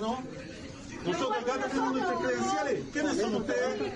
[0.00, 0.22] ¿no?
[1.04, 2.84] Nosotros acá tenemos nuestras credenciales.
[2.92, 3.92] ¿Quiénes son ustedes?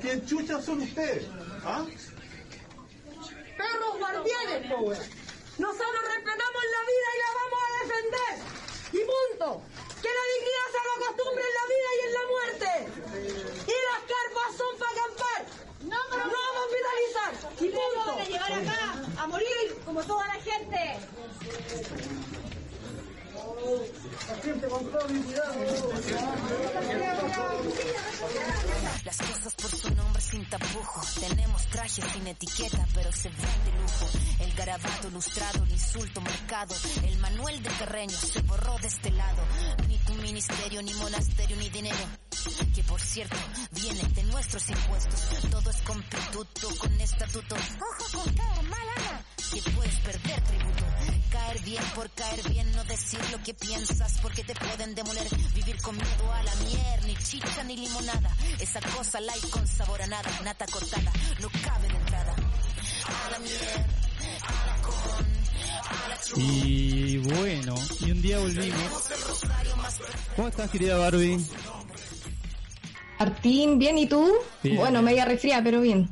[0.00, 1.26] ¿Quién chuchas son ustedes?
[1.64, 1.84] ¿Ah?
[3.58, 5.06] perros guardianes, po, weón.
[5.58, 8.34] Nosotros respetamos la vida y la vamos a defender.
[8.94, 9.46] Y punto.
[10.02, 12.70] Que la dignidad se haga costumbre en la vida y en la muerte.
[13.66, 15.40] Y las carpas son para acampar.
[15.82, 17.32] No, no vamos a hospitalizar.
[17.58, 18.06] Y punto.
[18.06, 18.80] van a llevar acá
[19.18, 20.80] a morir como toda la gente.
[29.04, 31.14] Las cosas por su nombre sin tapujos.
[31.14, 34.06] Tenemos trajes sin etiqueta, pero se ven de lujo.
[34.40, 36.74] El garabato ilustrado, el insulto marcado.
[37.04, 39.42] El manual de Carreño se borró de este lado.
[39.88, 41.96] Ni tu ministerio, ni monasterio, ni dinero.
[42.74, 43.36] Que por cierto,
[43.72, 45.50] viene de nuestros impuestos.
[45.50, 47.56] Todo es con pituto, con estatuto.
[47.56, 49.24] Ojo con caer malana.
[49.52, 50.84] Que puedes perder tributo.
[51.30, 55.26] Caer bien por caer bien, no decir lo que piensas porque te pueden demoler.
[55.54, 58.34] Vivir con miedo a la mier, ni chicha ni limonada.
[58.60, 62.34] Esa cosa light con sabor a nada, nata cortada, no cabe de entrada.
[63.26, 63.86] A la mier,
[64.42, 65.26] a la con,
[66.04, 69.02] a la tru- Y bueno, y un día volvimos.
[70.36, 71.38] ¿Cómo estás, querida Barbie?
[73.18, 74.32] Martín, bien, ¿y tú?
[74.62, 74.76] Bien.
[74.76, 76.08] Bueno, media resfriada, pero bien.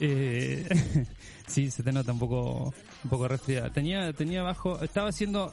[0.00, 0.68] Eh,
[1.54, 3.70] sí, se te nota un poco, un poco resfriada.
[3.70, 5.52] Tenía, tenía bajo, estaba haciendo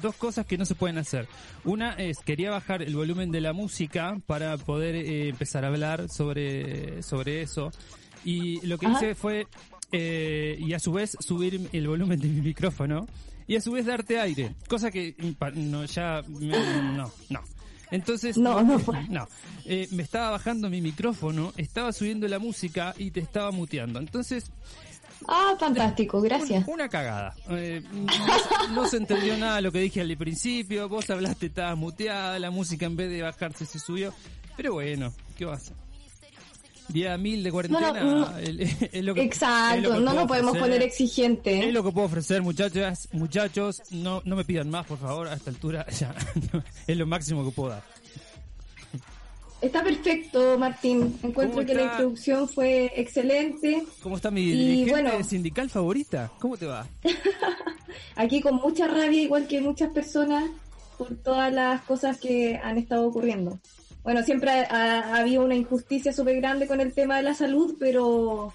[0.00, 1.26] dos cosas que no se pueden hacer.
[1.64, 6.08] Una es, quería bajar el volumen de la música para poder eh, empezar a hablar
[6.08, 7.70] sobre, sobre eso.
[8.24, 8.96] Y lo que Ajá.
[8.98, 9.46] hice fue,
[9.92, 13.06] eh, y a su vez subir el volumen de mi micrófono.
[13.46, 14.54] Y a su vez darte aire.
[14.68, 15.16] Cosa que,
[15.56, 17.40] no, ya, no, no.
[17.90, 19.02] Entonces, No, no fue.
[19.08, 19.26] no.
[19.64, 23.98] Eh, me estaba bajando mi micrófono, estaba subiendo la música y te estaba muteando.
[23.98, 24.52] Entonces,
[25.28, 26.64] Ah, fantástico, gracias.
[26.66, 27.34] una cagada.
[27.50, 30.88] Eh, no, no se entendió nada de lo que dije al principio.
[30.88, 32.38] Vos hablaste, estabas muteada.
[32.38, 34.12] La música en vez de bajarse se subió.
[34.56, 35.74] Pero bueno, ¿qué va a hacer?
[36.88, 37.92] Día mil de cuarentena.
[37.92, 38.38] No, no, no.
[38.38, 40.60] el- es lo que- es Exacto, lo que no nos podemos ofrecer.
[40.70, 41.64] poner exigentes.
[41.64, 43.80] Es lo que puedo ofrecer, muchachas, muchachos.
[43.92, 45.28] No, no me pidan más, por favor.
[45.28, 46.12] A esta altura ya
[46.88, 47.84] es lo máximo que puedo dar.
[49.60, 51.18] Está perfecto, Martín.
[51.22, 53.82] Encuentro ¿Cómo que la introducción fue excelente.
[54.02, 55.24] ¿Cómo está mi dirigente bueno.
[55.24, 56.30] sindical favorita?
[56.38, 56.86] ¿Cómo te va?
[58.16, 60.44] Aquí con mucha rabia, igual que muchas personas,
[60.96, 63.58] por todas las cosas que han estado ocurriendo.
[64.02, 67.76] Bueno, siempre ha, ha habido una injusticia súper grande con el tema de la salud,
[67.78, 68.54] pero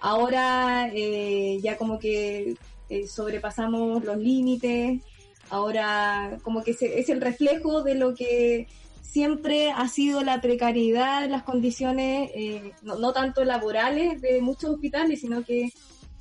[0.00, 2.54] ahora eh, ya como que
[2.88, 5.02] eh, sobrepasamos los límites,
[5.50, 8.68] ahora como que se- es el reflejo de lo que
[9.04, 15.20] siempre ha sido la precariedad, las condiciones, eh, no, no tanto laborales de muchos hospitales,
[15.20, 15.70] sino que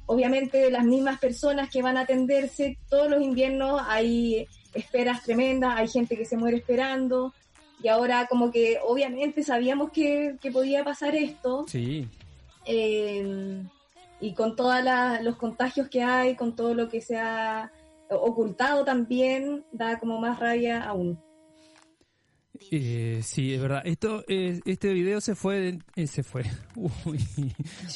[0.05, 5.73] obviamente de las mismas personas que van a atenderse todos los inviernos hay esperas tremendas,
[5.75, 7.33] hay gente que se muere esperando
[7.81, 12.07] y ahora como que obviamente sabíamos que, que podía pasar esto Sí.
[12.65, 13.63] eh,
[14.19, 14.75] y con todos
[15.21, 17.71] los contagios que hay, con todo lo que se ha
[18.09, 21.17] ocultado también, da como más rabia aún.
[22.71, 23.81] Eh, sí, es verdad.
[23.85, 26.43] Esto, eh, este video se fue, eh, se fue.
[26.75, 27.19] Uy.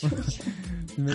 [0.97, 1.13] Me-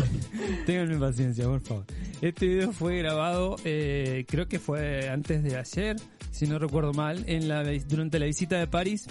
[0.66, 1.84] Ténganme paciencia, por favor.
[2.20, 5.96] Este video fue grabado, eh, creo que fue antes de ayer,
[6.30, 9.06] si no recuerdo mal, en la durante la visita de París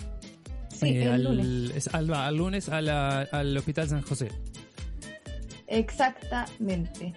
[0.70, 1.76] Sí, eh, el al, lunes.
[1.76, 4.30] es- al, al lunes a la- al Hospital San José.
[5.68, 7.14] Exactamente.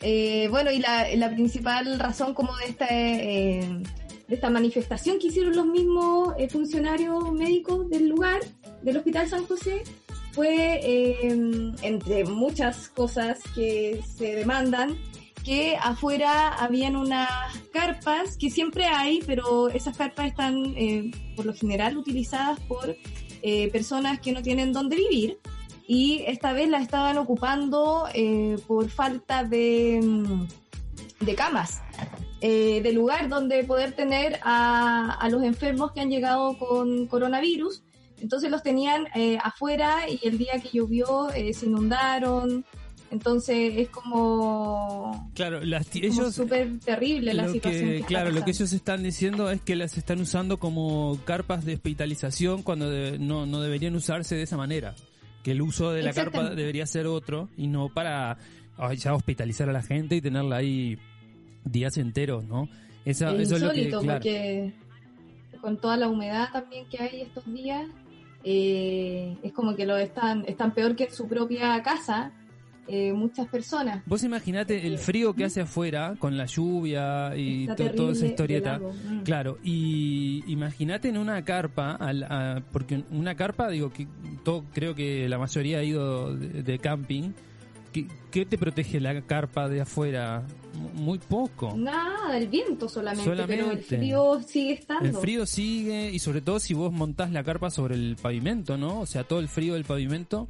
[0.00, 3.82] Eh, bueno, y la, la principal razón como de esta, eh,
[4.28, 8.40] de esta manifestación que hicieron los mismos eh, funcionarios médicos del lugar,
[8.82, 9.84] del Hospital San José,
[10.32, 14.98] fue, eh, entre muchas cosas que se demandan,
[15.46, 17.30] que afuera habían unas
[17.72, 22.96] carpas, que siempre hay, pero esas carpas están eh, por lo general utilizadas por
[23.42, 25.38] eh, personas que no tienen dónde vivir
[25.86, 31.80] y esta vez la estaban ocupando eh, por falta de, mm, de camas,
[32.48, 37.82] eh, de lugar donde poder tener a, a los enfermos que han llegado con coronavirus.
[38.20, 42.64] Entonces los tenían eh, afuera y el día que llovió eh, se inundaron.
[43.10, 47.82] Entonces es como, Claro, las, ellos súper terrible la situación.
[47.84, 51.18] que, que está claro, lo que ellos están diciendo es que las están usando como
[51.24, 54.94] carpas de hospitalización cuando de- no, no deberían usarse de esa manera.
[55.44, 58.38] Que el uso de la carpa debería ser otro y no para
[58.96, 60.98] ya hospitalizar a la gente y tenerla ahí
[61.66, 62.68] días enteros, ¿no?
[63.04, 64.18] Esa- es eso es lo que, insólito claro.
[64.20, 64.72] porque
[65.60, 67.86] con toda la humedad también que hay estos días,
[68.44, 72.32] eh, es como que lo están, están peor que en su propia casa
[72.88, 74.04] eh, muchas personas.
[74.06, 78.78] Vos imaginate el frío que hace afuera con la lluvia y to- toda esa historieta.
[78.78, 79.22] Mm.
[79.24, 84.06] Claro, y imagínate en una carpa, al- a- porque una carpa, digo, que
[84.44, 87.32] todo, creo que la mayoría ha ido de, de camping.
[87.96, 90.46] ¿Qué, qué te protege la carpa de afuera?
[90.92, 91.72] Muy poco.
[91.74, 93.96] Nada, el viento solamente, pero el Solamente.
[93.96, 95.06] frío sigue estando.
[95.06, 99.00] El frío sigue y sobre todo si vos montás la carpa sobre el pavimento, ¿no?
[99.00, 100.46] O sea, todo el frío del pavimento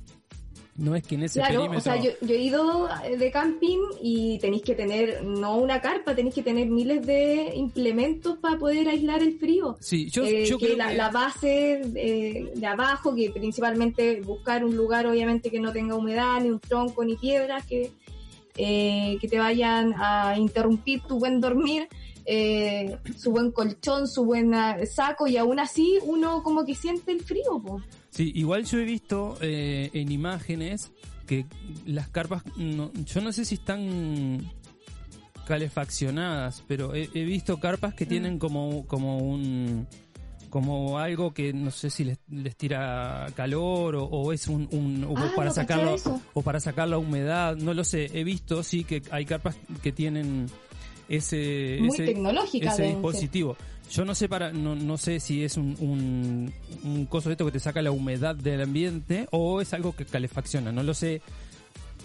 [0.78, 1.78] no es que en ese Claro, perímetro...
[1.78, 2.88] o sea, yo, yo he ido
[3.19, 8.38] de camping y tenéis que tener, no una carpa, tenéis que tener miles de implementos
[8.38, 9.76] para poder aislar el frío.
[9.81, 10.96] Sí, yo, Eh, yo que creo la, que...
[10.96, 16.40] la base eh, de abajo, que principalmente buscar un lugar obviamente que no tenga humedad,
[16.40, 17.93] ni un tronco, ni piedras que,
[18.56, 21.88] eh, que te vayan a interrumpir tu buen dormir,
[22.26, 27.12] eh, su buen colchón, su buen ah, saco, y aún así uno como que siente
[27.12, 27.62] el frío.
[27.64, 27.81] po.
[28.16, 30.90] Sí, igual yo he visto eh, en imágenes
[31.26, 31.44] que
[31.86, 34.40] las carpas, no- yo no sé si están
[35.46, 39.86] calefaccionadas, pero he, he visto carpas que tienen como, como un
[40.50, 45.04] como algo que no sé si les, les tira calor o, o es un, un-
[45.04, 45.96] o Ah, para no sacarlo
[46.34, 49.92] o para sacar la humedad, no lo sé, he visto sí que hay carpas que
[49.92, 50.46] tienen
[51.08, 53.56] ese Muy ese, tecnológica ese dispositivo.
[53.91, 57.44] Yo no sé para no, no sé si es un, un, un coso de esto
[57.47, 61.23] que te saca la humedad del ambiente o es algo que calefacciona, no lo sé.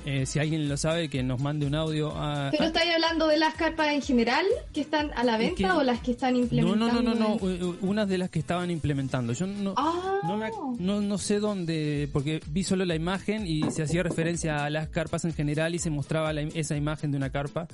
[0.06, 2.50] Eh, si alguien lo sabe, que nos mande un audio a...
[2.50, 5.84] Pero estáis hablando de las carpas en general que están a la venta que- o
[5.84, 7.02] las que están no, implementando.
[7.04, 9.34] no, no, no, no, eh, unas de las que estaban implementando.
[9.34, 10.20] Yo no, Ah.
[10.24, 10.50] no, me
[10.80, 14.88] no, no sé dónde, porque vi solo la imagen y se hacía referencia a las
[14.88, 17.68] carpas en general y se mostraba la esa imagen de una carpa.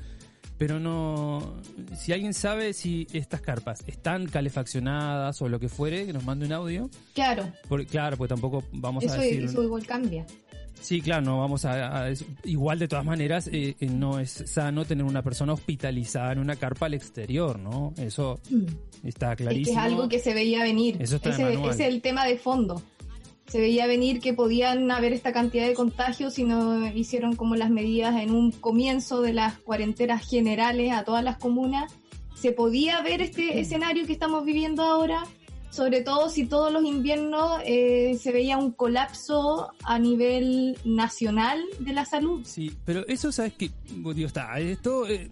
[0.57, 1.55] Pero no,
[1.95, 6.47] si alguien sabe si estas carpas están calefaccionadas o lo que fuere, que nos mande
[6.47, 6.89] un audio.
[7.13, 7.51] Claro,
[7.89, 9.43] claro, pues tampoco vamos a eso, decir...
[9.43, 10.25] eso igual cambia.
[10.81, 12.07] Sí, claro, no vamos a...
[12.43, 16.55] igual de todas maneras, eh, eh, no es sano tener una persona hospitalizada en una
[16.55, 17.93] carpa al exterior, ¿no?
[17.97, 18.39] Eso
[19.03, 19.79] está Es que clarísimo.
[19.79, 20.97] es algo que se veía venir.
[20.99, 22.81] Eso está ese es el tema de fondo.
[23.47, 27.69] Se veía venir que podían haber esta cantidad de contagios si no hicieron como las
[27.69, 31.93] medidas en un comienzo de las cuarentenas generales a todas las comunas.
[32.35, 35.23] Se podía ver este escenario que estamos viviendo ahora,
[35.69, 41.93] sobre todo si todos los inviernos eh, se veía un colapso a nivel nacional de
[41.93, 42.41] la salud.
[42.43, 43.71] Sí, pero eso, ¿sabes qué?
[43.85, 45.31] Digo, está, esto eh,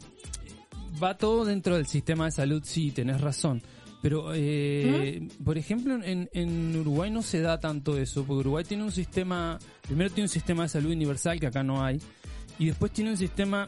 [1.03, 3.62] va todo dentro del sistema de salud, sí, tenés razón.
[4.05, 8.83] Pero, eh, por ejemplo, en, en Uruguay no se da tanto eso, porque Uruguay tiene
[8.83, 11.99] un sistema, primero tiene un sistema de salud universal que acá no hay,
[12.59, 13.65] y después tiene un sistema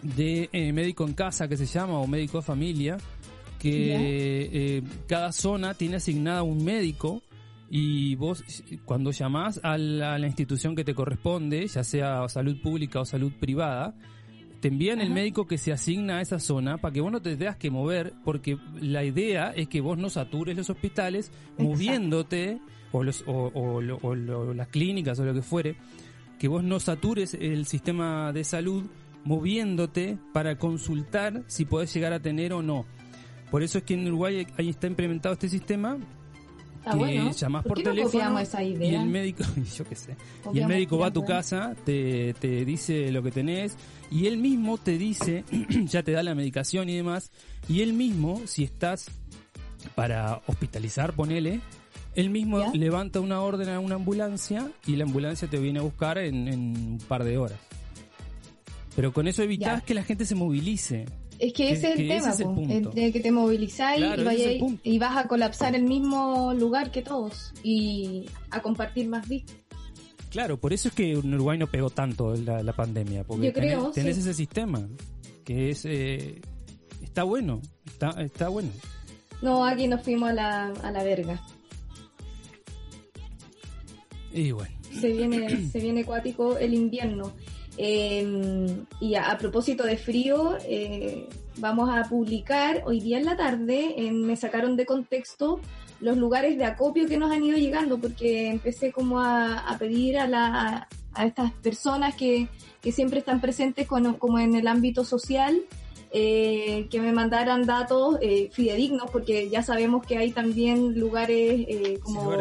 [0.00, 2.96] de eh, médico en casa que se llama, o médico de familia,
[3.58, 7.20] que eh, cada zona tiene asignada un médico
[7.68, 8.42] y vos
[8.86, 13.04] cuando llamás a la, a la institución que te corresponde, ya sea salud pública o
[13.04, 13.94] salud privada,
[14.62, 17.36] te envían el médico que se asigna a esa zona para que vos no te
[17.36, 22.60] tengas que mover, porque la idea es que vos no satures los hospitales moviéndote,
[22.92, 25.74] o, los, o, las clínicas o lo que fuere,
[26.38, 28.84] que vos no satures el sistema de salud
[29.24, 32.86] moviéndote para consultar si podés llegar a tener o no.
[33.50, 35.98] Por eso es que en Uruguay ahí está implementado este sistema
[36.90, 37.30] Que bueno.
[37.30, 39.44] llamás por, teléfono esa y el médico,
[39.76, 40.16] yo qué sé,
[40.52, 43.76] y el médico va a tu casa, te, te dice lo que tenés
[44.10, 45.44] y él mismo te dice,
[45.84, 47.30] ya te da la medicación y demás,
[47.68, 49.10] y él mismo, si estás
[49.94, 51.60] para hospitalizar, ponele,
[52.14, 52.70] él mismo ¿Ya?
[52.72, 56.60] levanta una orden a una ambulancia y la ambulancia te viene a buscar en, en
[56.76, 57.58] un par de horas.
[58.94, 59.86] Pero con eso evitás Ya.
[59.86, 61.06] que la gente se movilice.
[61.42, 64.22] Es que Que- ese es el tema, es el po, de que te movilizáis Claro,
[64.22, 69.28] y, vayáis- y vas a colapsar el mismo lugar que todos y a compartir más
[69.28, 69.56] vistas.
[70.30, 73.52] Claro, por eso es que en Uruguay no pegó tanto la, la pandemia, porque Yo
[73.52, 74.20] creo, tenés, tenés sí.
[74.22, 74.86] ese sistema
[75.44, 76.40] que es eh,
[77.02, 78.70] está bueno, está, está bueno.
[79.42, 81.42] No, aquí nos fuimos a la, a la verga.
[84.32, 87.32] Y bueno, Se viene, se viene acuático el invierno.
[87.78, 93.36] Eh, y a, a propósito de frío, eh, vamos a publicar hoy día en la
[93.36, 95.60] tarde, en me sacaron de contexto
[96.00, 100.18] los lugares de acopio que nos han ido llegando, porque empecé como a, a pedir
[100.18, 102.48] a, la, a estas personas que,
[102.80, 105.62] que siempre están presentes con- como en el ámbito social,
[106.10, 111.98] eh, que me mandaran datos eh, fidedignos, porque ya sabemos que hay también lugares eh,
[112.02, 112.32] como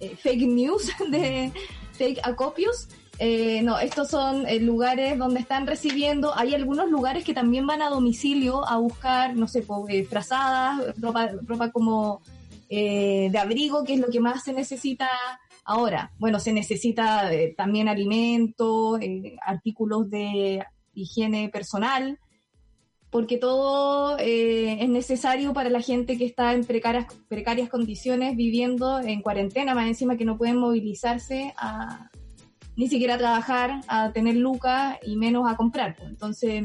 [0.00, 1.52] eh, fake news, de
[1.92, 2.88] fake acopios.
[3.20, 7.82] Eh, no, estos son eh, lugares donde están recibiendo, hay algunos lugares que también van
[7.82, 9.64] a domicilio a buscar, no sé,
[10.08, 12.22] frazadas, ropa, ropa como
[12.68, 15.08] eh, de abrigo, que es lo que más se necesita
[15.64, 16.12] ahora.
[16.18, 18.98] Bueno, se necesita eh, también alimento,
[19.44, 22.20] artículos de higiene personal,
[23.10, 29.22] porque todo es necesario para la gente que está en precarias, precarias condiciones viviendo en
[29.22, 32.10] cuarentena, más encima que no pueden movilizarse a
[32.78, 35.96] ni siquiera a trabajar, a tener lucas y menos a comprar.
[35.96, 36.08] pues.
[36.08, 36.64] Entonces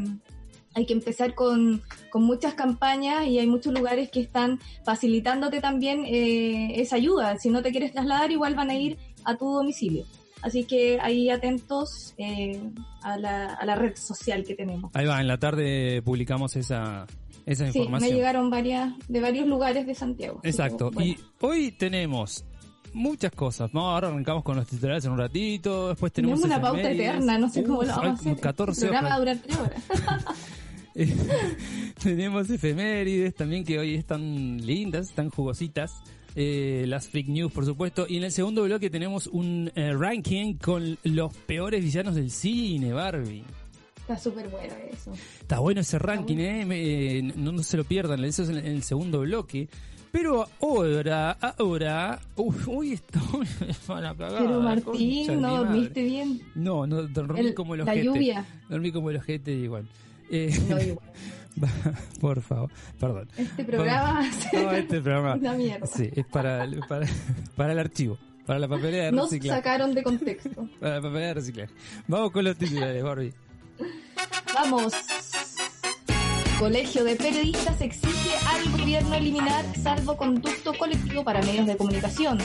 [0.75, 6.05] hay que empezar con, con muchas campañas y hay muchos lugares que están facilitándote también
[6.05, 7.38] eh, esa ayuda.
[7.38, 10.05] Si no te quieres trasladar, igual van a ir a tu domicilio.
[10.41, 12.60] Así que ahí atentos eh,
[13.01, 14.91] a, la, a la red social que tenemos.
[14.93, 17.05] Ahí va, en la tarde publicamos esa,
[17.46, 18.15] esa Sí, me información.
[18.15, 20.41] llegaron varias de varios lugares de Santiago.
[20.43, 20.89] Exacto.
[20.89, 21.12] que, bueno.
[21.12, 22.46] Y hoy tenemos
[22.94, 23.72] muchas cosas.
[23.72, 25.90] Vamos, ahora arrancamos con los titulares en un ratito.
[25.90, 26.42] Después tenemos.
[26.42, 28.24] Tenemos una pauta eterna, no sé cómo lo vamos a hacer.
[28.24, 29.84] como 14 El programa va a durar tres horas.
[30.96, 31.16] Eh,
[32.04, 35.92] tenemos efemérides también que hoy están lindas, están jugositas.
[36.36, 38.06] Eh, las fake news, por supuesto.
[38.10, 42.92] Y en el segundo bloque tenemos un eh, ranking con los peores villanos del cine,
[42.92, 43.44] Barbie.
[44.02, 45.14] Está súper bueno eso.
[45.40, 46.66] Está bueno ese ranking, ¿eh?
[46.66, 49.70] Me- eh, no, no se lo pierdan, eso es en, en el segundo bloque.
[50.13, 53.48] Pero ahora, ahora, uf, uy, esto me
[53.88, 54.43] van a cagar.
[54.43, 56.39] Pero Martín, no dormiste bien.
[56.53, 58.05] No, no, dormí El- como el la ojete.
[58.05, 58.46] lluvia.
[58.70, 59.88] Dormí como el ojete igual.
[60.29, 61.10] Eh, No, igual.
[62.22, 63.27] por favor, perdón.
[63.38, 64.22] Este programa
[64.53, 65.34] No, este programa.
[65.36, 65.88] una mierda.
[65.88, 67.08] Sí, es para, para,
[67.55, 69.60] para el archivo, para la papelera de Nos reciclaje.
[69.62, 70.70] sacaron de contexto.
[70.79, 71.74] Para la papelera de reciclaje.
[72.08, 73.34] Vamos con los titulares, Barbie.
[74.53, 74.93] Vamos.
[76.63, 82.38] Colegio de Periodistas exige al gobierno eliminar salvoconducto colectivo para medios de comunicación.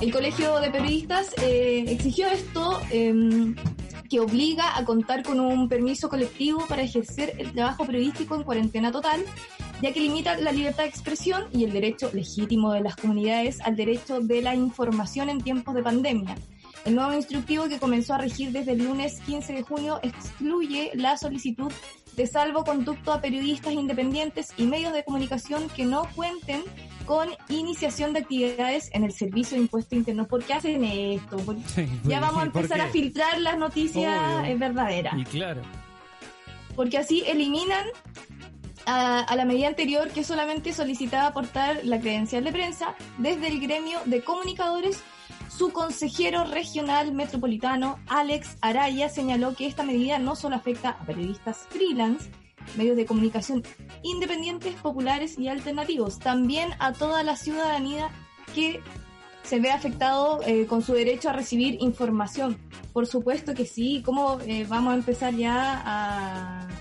[0.00, 3.54] El Colegio de Periodistas eh, exigió esto em,
[4.08, 8.90] que obliga a contar con un permiso colectivo para ejercer el trabajo periodístico en cuarentena
[8.90, 9.22] total,
[9.82, 13.76] ya que limita la libertad de expresión y el derecho legítimo de las comunidades al
[13.76, 16.36] derecho de la información en tiempos de pandemia.
[16.86, 21.18] El nuevo instructivo que comenzó a regir desde el lunes 15 de junio excluye la
[21.18, 21.70] solicitud
[22.18, 26.62] de salvoconducto a periodistas independientes y medios de comunicación que no cuenten
[27.06, 30.26] con iniciación de actividades en el servicio de impuesto interno.
[30.26, 31.36] ¿Por qué hacen esto?
[31.38, 31.56] ¿Por-
[32.04, 34.58] Ya vamos a ¿Y por empezar a filtrar las noticias Obvio.
[34.58, 35.62] verdaderas Y claro.
[36.76, 37.86] porque así eliminan
[38.84, 43.60] a, a la medida anterior que solamente solicitaba aportar la credencial de prensa desde el
[43.60, 45.00] gremio de comunicadores.
[45.58, 51.66] Su consejero regional metropolitano, Alex Araya, señaló que esta medida no solo afecta a periodistas
[51.68, 52.30] freelance,
[52.76, 53.64] medios de comunicación
[54.04, 58.08] independientes, populares y alternativos, también a toda la ciudadanía
[58.54, 58.80] que
[59.42, 62.56] se ve afectado eh, con su derecho a recibir información.
[62.92, 65.82] Por supuesto que sí, ¿cómo eh, vamos a empezar ya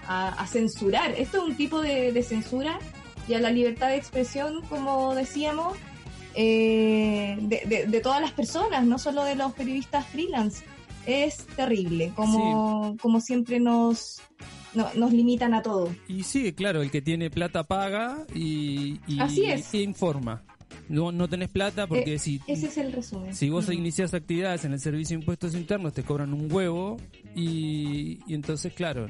[0.07, 1.15] a, censurar?
[1.17, 2.77] Esto es un tipo de, de censura
[3.27, 5.75] y a la libertad de expresión, como decíamos,
[6.39, 10.63] eh, de, de- de todas las personas, no solo de los periodistas freelance.
[11.07, 14.21] Es terrible, como, como siempre nos,
[14.75, 15.89] no- nos limitan a todo.
[16.07, 19.73] Y sí, claro, el que tiene plata paga y, y- Así es.
[19.73, 20.43] y informa.
[20.89, 23.33] No, no tenés plata porque Eh, si, Ese es el resumen.
[23.33, 23.73] si vos Mm.
[23.73, 26.97] inicias actividades en el servicio de impuestos internos te cobran un huevo
[27.35, 29.09] y, y entonces, claro,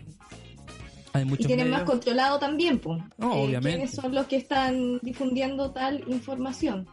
[1.18, 3.02] hay Y tienen más controlado también, pues.
[3.18, 3.70] No, obviamente.
[3.70, 6.88] ¿Quiénes son los que están difundiendo tal información?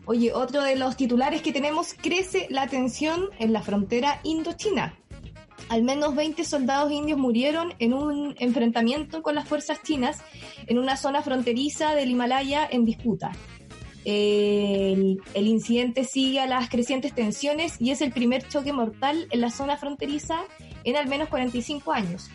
[0.05, 4.95] Oye, otro de los titulares que tenemos, crece la tensión en la frontera Indochina.
[5.69, 10.19] Al menos 20 soldados indios murieron en un enfrentamiento con las fuerzas chinas
[10.69, 13.33] en una zona fronteriza del Himalaya en disputa.
[14.05, 19.41] El, el incidente sigue a las crecientes tensiones y es el primer choque mortal en
[19.41, 20.43] la zona fronteriza
[20.85, 22.31] en al menos 45 años.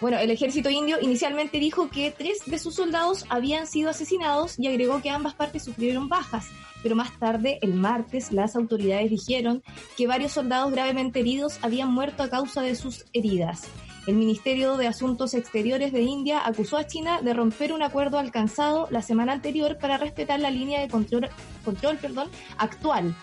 [0.00, 4.66] Bueno, el ejército indio inicialmente dijo que tres de sus soldados habían sido asesinados y
[4.66, 6.48] agregó que ambas partes sufrieron bajas,
[6.82, 9.62] pero más tarde, el martes, las autoridades dijeron
[9.96, 13.68] que varios soldados gravemente heridos habían muerto a causa de sus heridas.
[14.06, 18.86] El Ministerio de Asuntos Exteriores de India acusó a China de romper un acuerdo alcanzado
[18.90, 21.30] la semana anterior para respetar la línea de control,
[21.64, 21.98] control
[22.58, 23.16] actual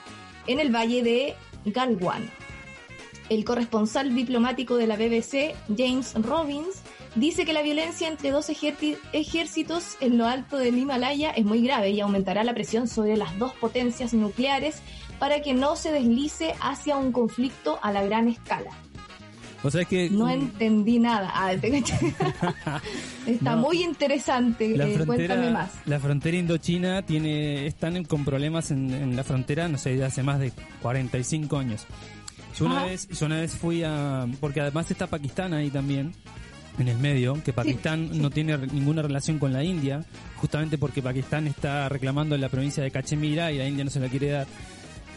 [0.48, 1.36] en el valle de
[1.66, 2.32] Galwan.
[3.32, 6.82] El corresponsal diplomático de la BBC, James Robbins,
[7.16, 11.92] dice que la violencia entre dos ejércitos en lo alto del Himalaya es muy grave
[11.92, 14.82] y aumentará la presión sobre las dos potencias nucleares
[15.18, 18.72] para que no se deslice hacia un conflicto a la gran escala.
[19.64, 21.32] O sea, es que No entendí nada.
[21.34, 21.54] Ah.
[23.28, 23.62] Está No.
[23.62, 24.76] muy interesante.
[24.76, 25.72] la eh, cuéntame más.
[25.86, 30.22] la frontera indochina tiene, están con problemas en, en la frontera, no sé, de hace
[30.22, 31.86] más de 45 años.
[32.58, 32.86] Yo una Ajá.
[32.88, 36.14] vez, yo una vez fui a, porque además está Pakistán ahí también,
[36.80, 40.04] en el medio, que Pakistán no tiene ninguna relación con la India,
[40.38, 44.08] justamente porque Pakistán está reclamando la provincia de Cachemira y la India no se la
[44.08, 44.48] quiere dar.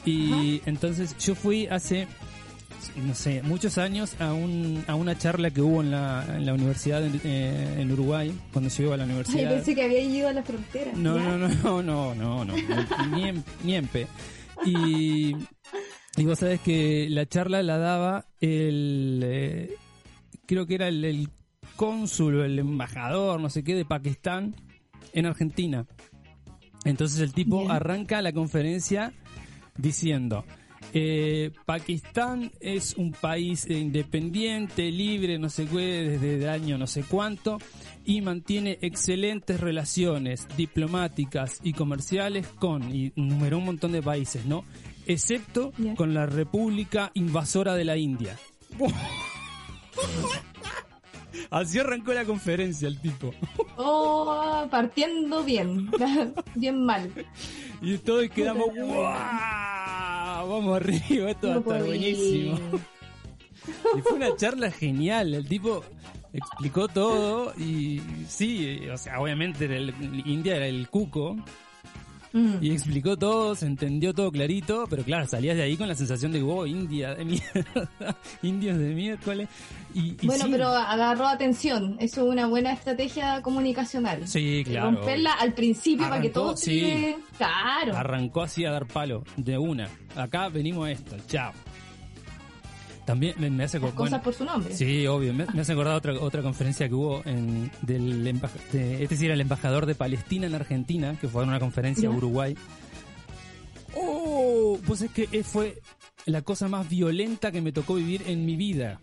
[0.05, 2.07] Y entonces yo fui hace,
[2.97, 6.53] no sé, muchos años a, un, a una charla que hubo en la, en la
[6.55, 9.50] universidad en, eh, en Uruguay, cuando yo iba a la Ay, universidad.
[9.50, 10.91] pensé que había ido a la frontera.
[10.95, 12.55] No, no, no, no, no, no, no,
[13.16, 14.07] ni en, ni en pe.
[14.66, 15.35] Y,
[16.16, 19.74] y vos sabés que la charla la daba el, eh,
[20.46, 21.29] creo que era el, el
[21.77, 24.55] cónsul o el embajador, no sé qué, de Pakistán
[25.12, 25.87] en Argentina.
[26.85, 27.70] Entonces el tipo Bien.
[27.70, 29.12] arranca la conferencia
[29.77, 30.44] diciendo,
[30.92, 37.03] eh, Pakistán es un país independiente, libre, no sé qué, desde el año no sé
[37.03, 37.59] cuánto,
[38.05, 44.64] y mantiene excelentes relaciones diplomáticas y comerciales con, y numeró un montón de países, ¿no?
[45.07, 48.38] Excepto con la República Invasora de la India.
[51.51, 53.33] Así arrancó la conferencia el tipo.
[53.77, 55.90] Oh, partiendo bien.
[56.55, 57.11] bien mal.
[57.81, 60.49] Y todos quedamos, ¡guau!
[60.49, 62.59] Vamos arriba, esto va a estar buenísimo.
[63.97, 65.83] Y fue una charla genial, el tipo
[66.35, 69.95] explicó todo y sí, o sea, obviamente el,
[70.27, 71.37] India era el cuco
[72.35, 72.57] Mm.
[72.61, 76.33] y explicó todo, se entendió todo clarito, pero claro, salías de ahí con la sensación
[76.33, 79.49] de, wow, India de mierda, indios de miércoles.
[79.94, 80.51] Y, y Bueno, sí.
[80.51, 81.97] pero agarró atención.
[82.01, 84.27] Eso es una buena estrategia comunicacional.
[84.27, 84.90] Sí, claro.
[84.90, 86.81] Romperla al principio para que Arrancó, todo sí.
[86.81, 87.97] quede claro.
[87.97, 89.88] Arrancó así a dar palo, de una.
[90.16, 91.53] Acá venimos a esto, chao.
[93.05, 94.75] También me, me hace Las co- cosas bueno, por su nombre.
[94.75, 95.35] Sí, obvio.
[95.35, 98.25] Me, me hace acordar otra, otra conferencia que hubo en, del
[98.73, 102.09] de- este sí era el embajador de Palestina en Argentina, que fue a una conferencia
[102.09, 102.12] a.
[102.12, 102.57] Uruguay.
[103.95, 105.79] Oh, pues es que eh, fue
[106.27, 109.01] la cosa más violenta que me tocó vivir en mi vida.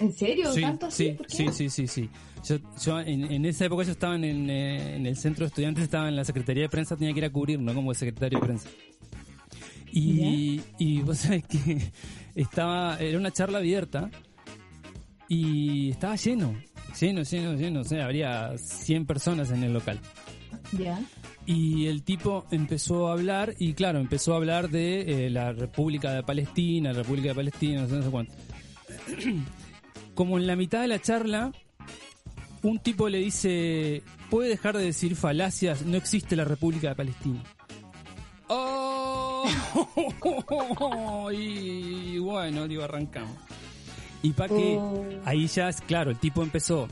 [0.00, 0.50] ¿En serio?
[0.52, 1.04] Sí, ¿Tanto así?
[1.08, 1.36] sí, ¿Por qué?
[1.36, 2.10] sí, sí, sí, sí.
[2.48, 5.48] Yo, yo en, en esa época yo estaba en, en, eh, en el centro de
[5.48, 7.74] estudiantes, estaba en la secretaría de prensa, tenía que ir a cubrir, ¿no?
[7.74, 8.68] Como secretario de prensa.
[9.92, 11.92] Y, y vos sabés que
[12.34, 14.10] estaba, era una charla abierta
[15.28, 16.54] y estaba lleno,
[16.98, 17.80] lleno, lleno, lleno.
[17.80, 20.00] O sea, habría 100 personas en el local.
[20.72, 21.00] Ya.
[21.46, 26.12] Y el tipo empezó a hablar, y claro, empezó a hablar de eh, la República
[26.12, 28.32] de Palestina, la República de Palestina, no sé, no sé cuánto.
[30.14, 31.52] Como en la mitad de la charla,
[32.62, 35.84] un tipo le dice, ¿puede dejar de decir falacias?
[35.84, 37.42] No existe la República de Palestina.
[38.48, 38.99] ¡Oh!
[41.32, 43.36] y bueno, digo, arrancamos.
[44.22, 45.04] Y para que Oh.
[45.24, 46.88] ahí ya es claro, el tipo empezó.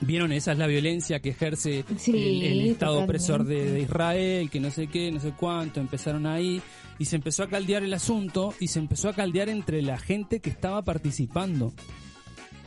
[0.00, 3.04] Vieron, esa es la violencia que ejerce Sí, el, el Estado totalmente.
[3.04, 6.60] opresor de, de Israel, que no sé qué, no sé cuánto, empezaron ahí
[6.98, 10.40] y se empezó a caldear el asunto y se empezó a caldear entre la gente
[10.40, 11.72] que estaba participando.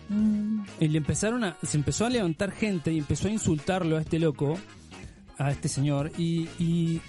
[0.09, 0.61] Mm.
[0.79, 4.19] Y le empezaron a, se empezó a levantar gente y empezó a insultarlo a este
[4.19, 4.57] loco,
[5.37, 7.01] a este señor, y, y,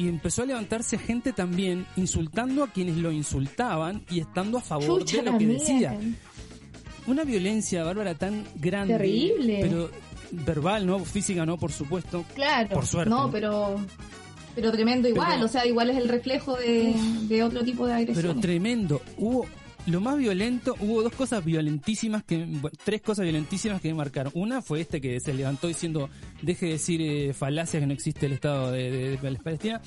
[0.00, 5.00] y empezó a levantarse gente también insultando a quienes lo insultaban y estando a favor
[5.00, 5.58] Chucha de lo que mía.
[5.58, 5.98] decía.
[7.06, 8.94] Una violencia, Bárbara, tan grande.
[8.94, 9.58] Terrible.
[9.62, 9.90] Pero
[10.30, 10.98] verbal, ¿no?
[11.00, 11.56] Física, ¿no?
[11.58, 12.24] Por supuesto.
[12.34, 12.68] Claro.
[12.70, 13.10] Por suerte.
[13.10, 13.76] No, pero
[14.54, 16.94] pero tremendo igual, Pero- o sea, igual es el reflejo de,
[17.28, 18.40] de otro tipo de Pero agresión.
[18.40, 19.00] tremendo.
[19.16, 19.46] Hubo
[19.90, 24.32] lo más violento, hubo dos cosas violentísimas que, bueno, tres cosas violentísimas que me marcaron.
[24.36, 26.08] Una fue este que se levantó diciendo,
[26.42, 29.80] deje de decir eh, falacias que no existe el Estado de, de- de Palestina.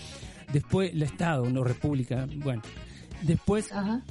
[0.51, 2.27] Después, el Estado, no República.
[2.37, 2.61] Bueno.
[3.21, 4.03] Después, Ajá.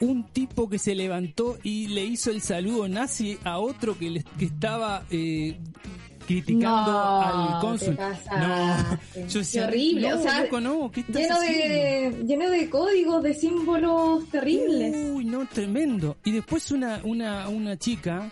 [0.00, 4.24] un tipo que se levantó y le hizo el saludo nazi a otro que, le-
[4.38, 5.58] que estaba eh,
[6.28, 7.96] criticando No, al cónsul.
[7.96, 11.74] No, yo decía, horrible, no, o sea, loco, no, ¿qué estás Lleno haciendo?
[11.74, 14.94] de, lleno de códigos, de símbolos terribles.
[15.14, 16.18] Uy, no, tremendo.
[16.24, 18.30] Y después una, una, una chica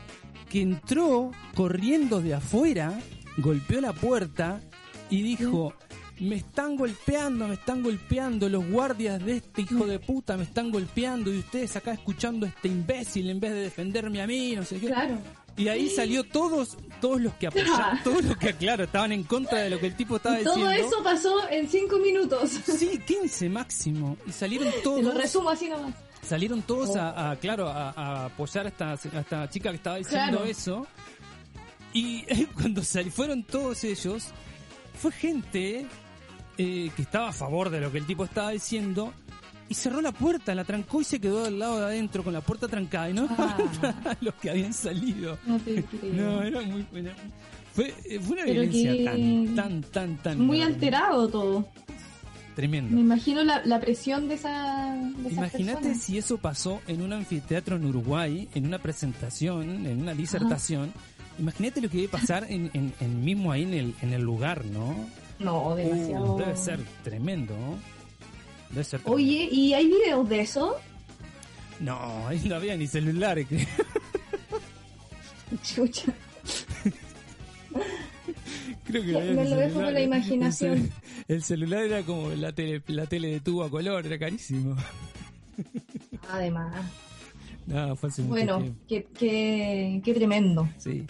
[0.50, 2.92] que entró corriendo de afuera,
[3.38, 4.60] golpeó la puerta
[5.08, 5.72] y dijo,
[6.20, 10.70] me están golpeando, me están golpeando, los guardias de este hijo de puta me están
[10.70, 14.64] golpeando y ustedes acá escuchando a este imbécil en vez de defenderme a mí, no
[14.64, 14.88] sé qué.
[14.88, 15.16] Claro.
[15.56, 19.58] Y ahí salió todos, todos los que apoyaban, todos los que, claro, estaban en contra
[19.60, 20.86] de lo que el tipo estaba Y todo diciendo.
[20.86, 22.50] eso pasó en cinco minutos.
[22.50, 24.16] Sí, 15 máximo.
[24.26, 25.14] Y salieron Te lo todos.
[25.14, 25.94] resumo así nomás.
[26.22, 29.96] Salieron todos a, a, claro, a, a apoyar a esta, a esta chica que estaba
[29.96, 30.44] diciendo Claro.
[30.44, 30.86] eso.
[31.92, 34.26] Y cuando sal- fueron todos ellos,
[35.00, 35.86] fue gente
[36.58, 39.14] eh, que estaba a favor de lo que el tipo estaba diciendo
[39.68, 42.40] y cerró la puerta, la trancó y se quedó al lado de adentro con la
[42.40, 43.56] puerta trancada y no Ah.
[44.20, 45.38] los que habían salido.
[45.46, 46.12] No te creo.
[46.14, 47.12] No, era muy buena.
[47.74, 50.40] Fue, eh, fue una Pero violencia tan, tan, tan, tan.
[50.40, 51.60] Muy alterado todo.
[51.60, 52.98] Me Tremendo.
[52.98, 54.94] imagino la, la presión de esa.
[55.18, 60.14] De Imagínate si eso pasó en un anfiteatro en Uruguay, en una presentación, en una
[60.14, 60.90] disertación.
[61.38, 64.64] Imagínate lo que debe pasar en, en- en mismo ahí en el, en el lugar,
[64.64, 64.94] ¿no?
[65.38, 66.34] No, demasiado.
[66.34, 67.52] Uh, debe ser tremendo.
[67.54, 67.95] ¿no?
[68.70, 69.12] Debe ser tremendo.
[69.14, 70.76] Oye, ¿y hay videos de eso?
[71.80, 73.46] No, ahí no había ni celulares.
[73.48, 73.66] que-
[75.62, 76.12] Chucha.
[78.84, 80.06] Creo que no Me había lo ni dejo con la celulares.
[80.06, 80.72] imaginación.
[80.74, 80.92] El, cel-
[81.28, 84.76] el celular era como la tele, la tele de tubo a color, era carísimo.
[86.30, 86.74] Además.
[87.66, 88.80] No, fue hace mucho Bueno, tiempo.
[88.88, 90.68] qué, qué, qué tremendo.
[90.78, 91.04] Sí.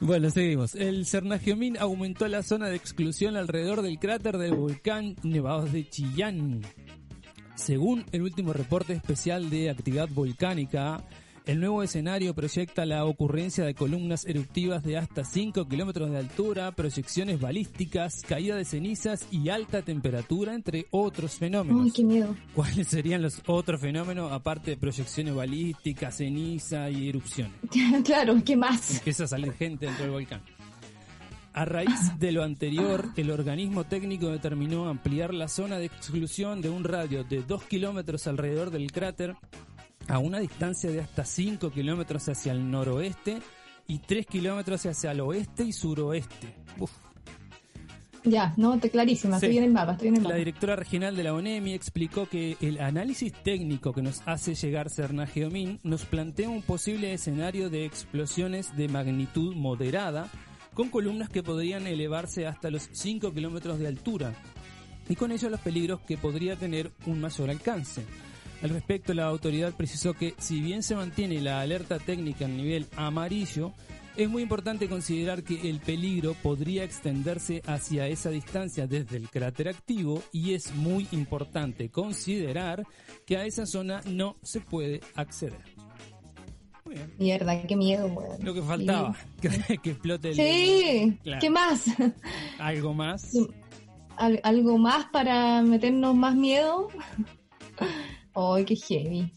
[0.00, 0.74] Bueno, seguimos.
[0.74, 6.60] El Cernagiomín aumentó la zona de exclusión alrededor del cráter del volcán Nevados de Chillán.
[7.54, 11.02] Según el último reporte especial de actividad volcánica,
[11.46, 16.72] el nuevo escenario proyecta la ocurrencia de columnas eruptivas de hasta 5 kilómetros de altura,
[16.72, 21.84] proyecciones balísticas, caída de cenizas y alta temperatura, entre otros fenómenos.
[21.84, 22.34] Ay, qué miedo.
[22.52, 27.54] ¿Cuáles serían los otros fenómenos aparte de proyecciones balísticas, ceniza y erupciones?
[28.04, 28.96] claro, ¿qué más?
[28.96, 30.42] empieza a salir gente dentro del volcán.
[31.52, 36.70] A raíz de lo anterior, el organismo técnico determinó ampliar la zona de exclusión de
[36.70, 39.36] un radio de 2 kilómetros alrededor del cráter
[40.08, 43.38] a una distancia de hasta 5 kilómetros hacia el noroeste
[43.88, 46.54] y 3 kilómetros hacia el oeste y suroeste.
[46.78, 46.90] Uf.
[48.24, 49.46] Ya, no, te clarísima, Sí.
[49.46, 50.38] estoy en el mapa, estoy en el La mapa.
[50.38, 55.28] directora regional de la ONEMI explicó que el análisis técnico que nos hace llegar Serna
[55.28, 60.28] Geomín nos plantea un posible escenario de explosiones de magnitud moderada
[60.74, 64.34] con columnas que podrían elevarse hasta los 5 kilómetros de altura
[65.08, 68.02] y con ello los peligros que podría tener un mayor alcance.
[68.62, 72.86] Al respecto, la autoridad precisó que si bien se mantiene la alerta técnica en nivel
[72.96, 73.72] amarillo,
[74.16, 79.68] es muy importante considerar que el peligro podría extenderse hacia esa distancia desde el cráter
[79.68, 82.86] activo y es muy importante considerar
[83.26, 85.60] que a esa zona no se puede acceder.
[86.86, 87.12] Muy bien.
[87.18, 88.42] Mierda, qué miedo, weón.
[88.42, 89.50] Lo que faltaba, que,
[89.82, 90.34] que explote el...
[90.36, 91.40] Sí, Claro.
[91.40, 91.84] ¿qué más?
[92.58, 93.32] Algo más.
[94.16, 96.88] Al- ¿Algo más para meternos más miedo?
[98.36, 99.32] Ay, qué heavy.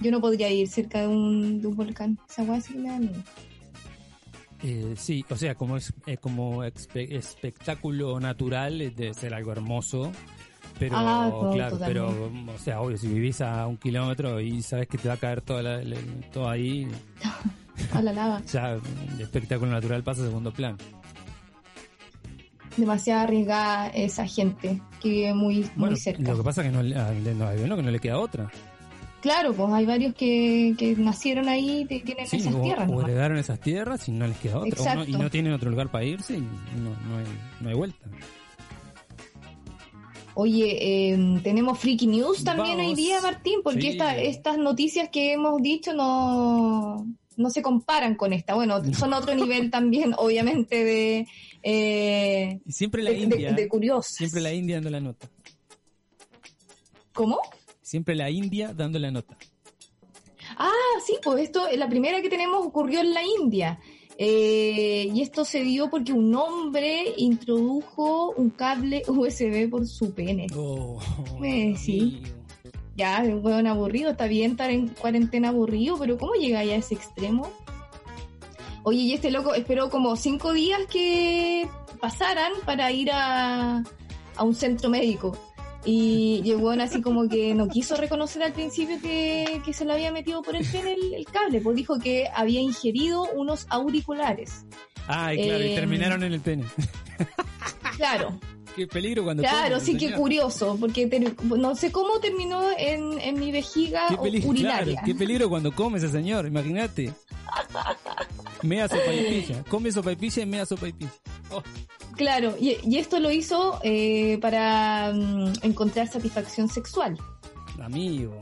[0.00, 2.18] Yo no podría ir cerca de un, de un volcán.
[2.28, 3.22] Esa weá sí me da miedo.
[4.64, 10.12] Eh, sí, o sea, como es eh, como espectáculo natural eh, debe ser algo hermoso.
[10.78, 14.88] Pero, Ah, no, claro, pero, o sea, obvio, si vivís a un kilómetro y sabes
[14.88, 15.96] que te va a caer toda la- la-
[16.32, 16.88] todo ahí,
[17.92, 18.42] A la lava.
[18.52, 20.78] ya el espectáculo natural pasa a segundo plano.
[22.76, 26.22] Demasiado arriesgada esa gente que vive muy, Bueno, muy cerca.
[26.22, 26.94] lo que pasa es que no, le-
[27.76, 28.50] que no queda otra.
[29.20, 32.88] Claro, pues hay varios que, que nacieron ahí y tienen Sí, esas o, tierras.
[32.88, 33.04] o nomás.
[33.08, 34.94] heredaron esas tierras y no les queda otra.
[34.96, 37.24] no- y no tienen otro lugar para irse y no, no, hay,
[37.60, 38.06] no hay vuelta.
[40.34, 42.90] Oye, eh, tenemos Freaky News también Vamos.
[42.92, 43.88] hoy día, Martín, porque Sí.
[43.90, 48.54] esta- estas noticias que hemos dicho no, no se comparan con esta.
[48.54, 51.26] Bueno, son otro nivel también, obviamente, de,
[51.62, 53.52] eh, siempre la de, de- India.
[53.52, 54.14] de curiosas.
[54.16, 55.28] Siempre la India dando la nota.
[57.14, 57.38] ¿Cómo?
[57.82, 59.36] Siempre la India dando la nota.
[60.56, 60.70] Ah,
[61.06, 63.78] sí, pues esto, la primera que tenemos ocurrió en la India.
[64.18, 70.46] Eh, y esto se dio porque un hombre introdujo un cable USB por su pene.
[70.54, 71.00] Oh,
[71.42, 72.00] Eh, sí.
[72.00, 72.41] amigo.
[72.96, 76.76] Ya, un hueón aburrido, está bien estar en cuarentena aburrido, pero ¿cómo llega ya a
[76.76, 77.50] ese extremo?
[78.82, 81.68] Oye, y este loco esperó como cinco días que
[82.00, 83.82] pasaran para ir a,
[84.36, 85.36] a un centro médico.
[85.84, 90.12] Y llegó así como que no quiso reconocer al principio que, que se le había
[90.12, 94.64] metido por el pene el, el cable, pues dijo que había ingerido unos auriculares.
[95.08, 96.64] Ay, claro, y Eh, terminaron en el pene.
[97.96, 98.38] Claro,
[98.74, 100.18] Qué peligro cuando claro, sí señor.
[100.18, 101.06] curioso, porque
[101.44, 104.92] no sé cómo terminó en, en mi vejiga Qué peligro, urinaria.
[104.94, 107.12] claro, qué peligro cuando come ese señor, imagínate.
[108.62, 109.64] Mea sopa y pilla.
[109.68, 111.12] Come sopa y pilla y mea sopa y pilla.
[111.50, 111.62] Oh,
[112.16, 117.18] Claro, y, y esto lo hizo eh, para mm, encontrar satisfacción sexual.
[117.82, 118.38] amigo.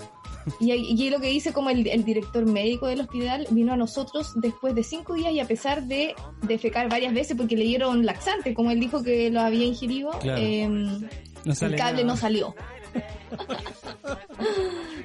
[0.59, 4.33] Y, y lo que dice como el, el director médico del hospital vino a nosotros
[4.37, 8.55] después de cinco días y a pesar de defecar varias veces porque le dieron laxante,
[8.55, 10.41] como él dijo que lo había ingerido, Claro.
[10.43, 10.69] eh,
[11.45, 12.15] No sale el cable nada.
[12.15, 12.55] no salió.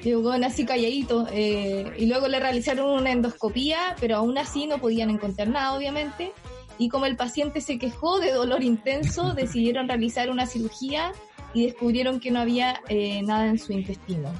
[0.02, 1.26] Llegó bueno, así calladito.
[1.30, 6.32] eh, y luego le realizaron una endoscopía, pero aún así no podían encontrar nada, obviamente.
[6.78, 11.12] Y como el paciente se quejó de dolor intenso, decidieron realizar una cirugía
[11.54, 14.30] y descubrieron que no había eh, nada en su intestino.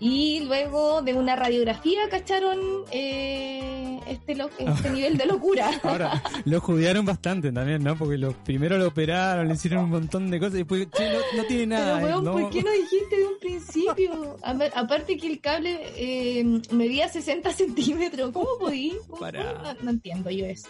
[0.00, 2.58] Y luego de una radiografía cacharon
[2.92, 5.70] eh, este, lo- este nivel de locura.
[5.82, 7.96] Ahora, lo judearon bastante también, ¿no?
[7.96, 11.18] Porque lo, primero lo operaron, le hicieron un montón de cosas y después, che, no,
[11.36, 11.96] no tiene nada.
[11.96, 12.32] Pero, weón, no.
[12.32, 14.36] ¿por qué no dijiste de un principio?
[14.42, 18.30] A aparte que el cable eh, medía 60 centímetros.
[18.32, 18.92] ¿Cómo podí?
[19.10, 20.68] No, no entiendo yo eso.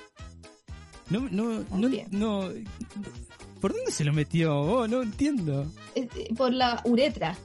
[1.10, 1.64] No, no,
[2.10, 2.48] no,
[3.60, 4.56] ¿Por dónde se lo metió?
[4.60, 5.66] Oh, no entiendo.
[5.94, 7.36] Eh, Por la uretra.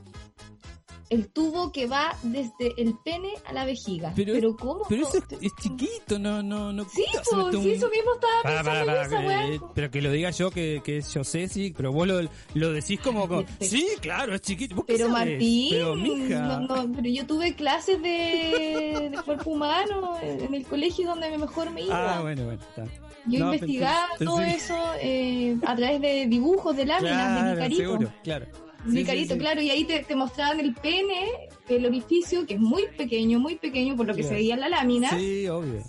[1.13, 4.12] El tubo que va desde el pene a la vejiga.
[4.15, 4.82] Pero, Pero, ¿cómo?
[4.89, 6.84] Pero eso es, es chiquito, no, no, no.
[6.86, 9.54] Sí, ¿cómo te vas a pues, meter sí, un- eso mismo estaba pensando pará, en
[9.54, 12.21] esa pero que lo diga yo, que, que yo sé, sí, pero vos lo,
[12.56, 14.76] lo decís como, como, sí, claro, es chiquito.
[14.76, 15.10] ¿Vos qué Pero?
[15.10, 20.65] Martín, pero mija, no, no, pero yo tuve clases de, de cuerpo humano en el
[20.65, 22.17] colegio donde mejor me iba.
[22.17, 22.86] ah, bueno, bueno, está.
[23.26, 27.52] Yo No, investigaba pensé- todo pensé- eso eh, a través de dibujos, de láminas, de
[27.52, 27.82] mi carito.
[27.84, 28.45] seguro, claro.
[28.85, 29.39] Mi Sí, carito, sí, sí.
[29.39, 31.25] claro, y ahí te, te mostraban el pene,
[31.69, 34.69] el orificio, que es muy pequeño, muy pequeño por lo que se veía en la
[34.69, 35.81] lámina, Sí, obvio.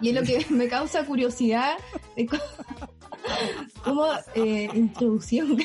[0.00, 1.74] y es lo que me causa curiosidad
[2.16, 2.42] de cómo,
[3.84, 5.56] cómo, eh, introducción.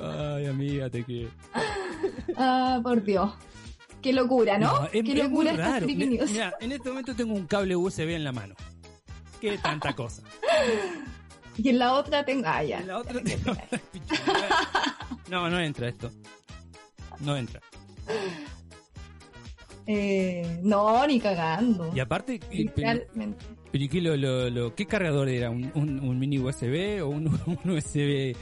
[0.00, 1.30] Ay, amiga, te quiero.
[2.36, 3.32] ah, por Dios.
[4.00, 4.84] Qué locura, ¿no?
[4.86, 5.84] es, Qué es muy locura esta raro.
[5.86, 6.30] freak Mi- news.
[6.32, 8.54] Mira, en este momento tengo un cable USB en la mano.
[9.40, 10.22] Qué tanta cosa.
[11.56, 12.44] Y en la otra tengo.
[12.48, 12.78] Ah, ya.
[12.80, 13.52] En la otra tengo.
[15.30, 16.10] No, no entra esto.
[17.20, 17.60] No entra.
[19.86, 21.90] Eh, no, ni cagando.
[21.94, 22.58] Y aparte, eh, pero,
[22.92, 23.44] Literalmente.
[23.70, 25.50] pero ¿y qué, lo, lo, lo- ¿qué cargador era?
[25.50, 27.26] ¿Un, un, un mini USB o un,
[27.64, 28.36] un USB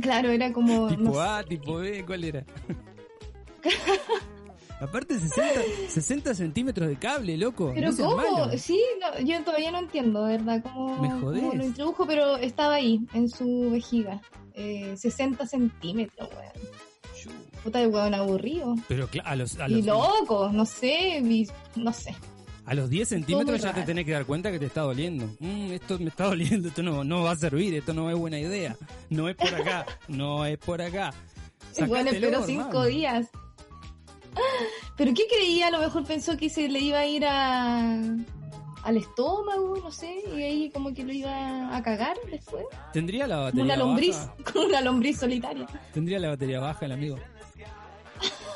[0.00, 0.88] Claro, era como.
[0.90, 1.20] tipo no sé.
[1.20, 2.04] A, tipo B?
[2.04, 2.44] ¿Cuál era?
[4.80, 7.72] aparte, 60, 60 centímetros de cable, loco.
[7.74, 8.16] Pero no ¿cómo?
[8.16, 8.58] malo.
[8.58, 11.54] Sí, no, yo todavía no entiendo, verdad, cómo, Me cómo jodés.
[11.54, 14.20] lo introdujo, pero estaba ahí, en su vejiga.
[14.54, 16.68] Eh, 60 centímetros, weón.
[17.62, 18.74] Puta de weón aburrido.
[18.88, 21.22] Pero a los, a Y loco, no sé,
[21.76, 22.14] no sé.
[22.66, 25.26] a los 10 centímetros ya te tenés que dar cuenta que te está doliendo.
[25.40, 28.38] Mm, esto me está doliendo, esto no, no va a servir, esto no es buena
[28.38, 28.76] idea.
[29.08, 31.14] No es por acá, no es por acá.
[31.78, 32.84] bueno, Sacátelo, esperó cinco hermano.
[32.86, 33.26] días.
[34.96, 35.68] ¿Pero qué creía?
[35.68, 38.00] A lo mejor pensó que se le iba a ir a
[38.84, 42.66] al estómago, no sé, y ahí como que lo iba a cagar después.
[42.92, 44.36] ¿Tendría la batería una lombriz, baja?
[44.52, 45.66] como una lombriz solitaria.
[45.94, 47.16] ¿Tendría la batería baja el amigo?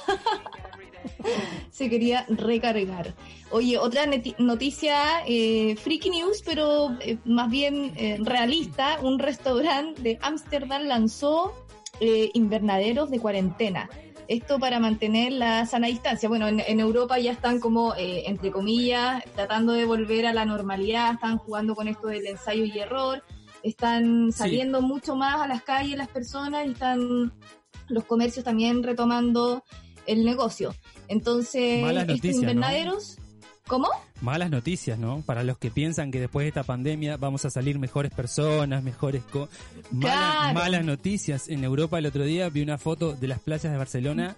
[1.71, 3.15] se quería recargar.
[3.51, 4.05] Oye, otra
[4.39, 8.99] noticia, eh, freaky news, pero eh, más bien eh, realista.
[9.03, 11.55] Un restaurante de Ámsterdam lanzó
[12.01, 13.89] eh, invernaderos de cuarentena.
[14.29, 16.29] Esto para mantener la sana distancia.
[16.29, 20.45] Bueno, en, en Europa ya están como, eh, entre comillas, tratando de volver a la
[20.45, 23.25] normalidad, están jugando con esto del ensayo y error,
[23.63, 24.39] están Sí.
[24.39, 27.33] saliendo mucho más a las calles las personas y están
[27.89, 29.65] los comercios también retomando
[30.07, 30.75] el negocio.
[31.09, 32.61] Entonces, Malas estos noticias, ¿no?
[33.69, 33.89] ¿Cómo?
[34.21, 35.23] Malas noticias, ¿no?
[35.25, 39.23] Para los que piensan que después de esta pandemia vamos a salir mejores personas, mejores...
[39.31, 39.49] Co
[39.93, 40.55] Malas, Claro.
[40.55, 41.49] malas noticias.
[41.49, 44.35] En Europa el otro día vi una foto de las playas de Barcelona.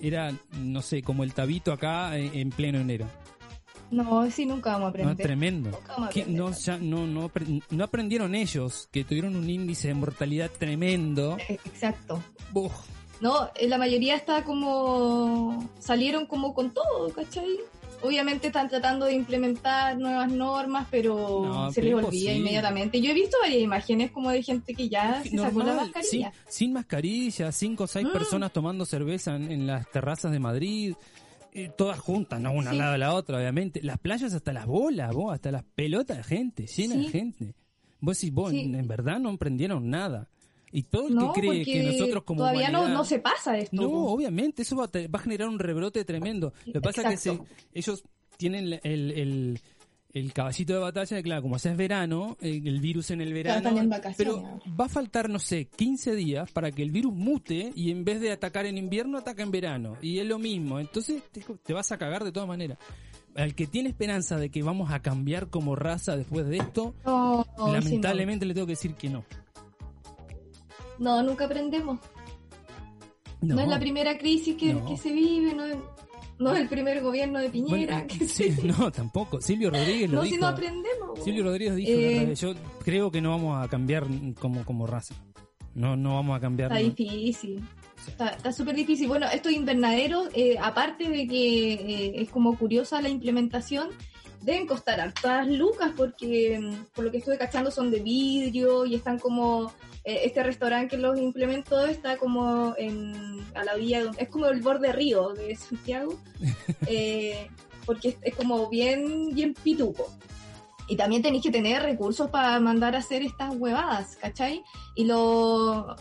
[0.00, 3.06] Era, no sé, como el tabito acá en, en pleno enero.
[3.90, 5.26] No, sí, nunca vamos a No, aprender.
[5.26, 5.70] tremendo.
[5.70, 6.36] Nunca vamos a aprender.
[6.40, 11.36] no, ya- no, no, apre- no aprendieron ellos, que tuvieron un índice de mortalidad tremendo.
[11.48, 12.22] Eh, Exacto.
[12.54, 12.72] Uf,
[13.20, 15.68] No, eh, la mayoría está como.
[15.80, 17.58] salieron como con todo, ¿cachai?
[18.02, 23.00] Obviamente están tratando de implementar nuevas normas, pero No, se pero les olvida inmediatamente.
[23.00, 25.92] Yo he visto varias imágenes como de gente que ya se sacó la normal, sin,
[26.22, 26.32] mascarilla.
[26.48, 28.12] sin mascarilla, cinco o seis Mm.
[28.12, 30.94] personas tomando cerveza en, en las terrazas de Madrid,
[31.52, 32.78] eh, todas juntas, no una al Sí.
[32.78, 33.80] lado de la otra, obviamente.
[33.82, 37.10] Las playas hasta las bolas, vos, hasta las pelotas de gente, llenas de Sí.
[37.10, 37.54] gente.
[38.00, 40.28] Vos decís, vos, en verdad no emprendieron nada.
[40.72, 43.58] Y todo el No, que cree que nosotros como todavía no, humanidad- no se pasa
[43.58, 43.74] esto.
[43.76, 46.52] No, obviamente, eso va va a generar un rebrote tremendo.
[46.66, 47.38] Lo que pasa es que se-
[47.74, 48.04] ellos
[48.36, 49.60] tienen el, el, el-
[50.12, 53.78] el caballito de batalla, de, claro, como ya es verano, el virus en el verano.
[53.78, 57.92] en pero va a faltar, no sé, 15 días para que el virus mute y
[57.92, 59.96] en vez de atacar en invierno, ataca en verano.
[60.02, 60.80] Y es lo mismo.
[60.80, 62.78] Entonces te, te vas a cagar de todas maneras.
[63.36, 67.44] Al que tiene esperanza de que vamos a cambiar como raza después de esto, No,
[67.44, 67.72] sí, no.
[67.72, 69.24] lamentablemente le tengo que decir que no.
[71.00, 71.98] No, nunca aprendemos.
[73.40, 74.84] No, es la primera crisis que, No.
[74.86, 75.76] que se vive, no es,
[76.38, 77.94] no es el primer gobierno de Piñera.
[78.04, 79.40] Bueno, que sí, se- no, tampoco.
[79.40, 80.34] Silvio Rodríguez lo no, dijo.
[80.36, 81.18] si no aprendemos.
[81.24, 84.06] Silvio Rodríguez dijo, Eh, yo creo que no vamos a cambiar
[84.38, 85.14] como, como raza.
[85.74, 86.70] No, no vamos a cambiar.
[86.72, 87.62] Está difícil.
[88.06, 89.08] Está está súper difícil.
[89.08, 93.88] Bueno, estos invernaderos, eh, aparte de que eh, es como curiosa la implementación,
[94.42, 98.94] deben costar hartas lucas porque, mm, por lo que estuve cachando, son de vidrio y
[98.94, 99.72] están como...
[100.04, 104.62] eh, este restaurante que los implementó está como en, a la orilla, es como el
[104.62, 106.18] borde río de Santiago,
[106.86, 107.48] eh,
[107.84, 110.06] porque es, es como bien, bien pituco.
[110.88, 114.64] Y también tenéis que tener recursos para mandar a hacer estas huevadas, ¿cachai?
[114.96, 115.94] Y lo,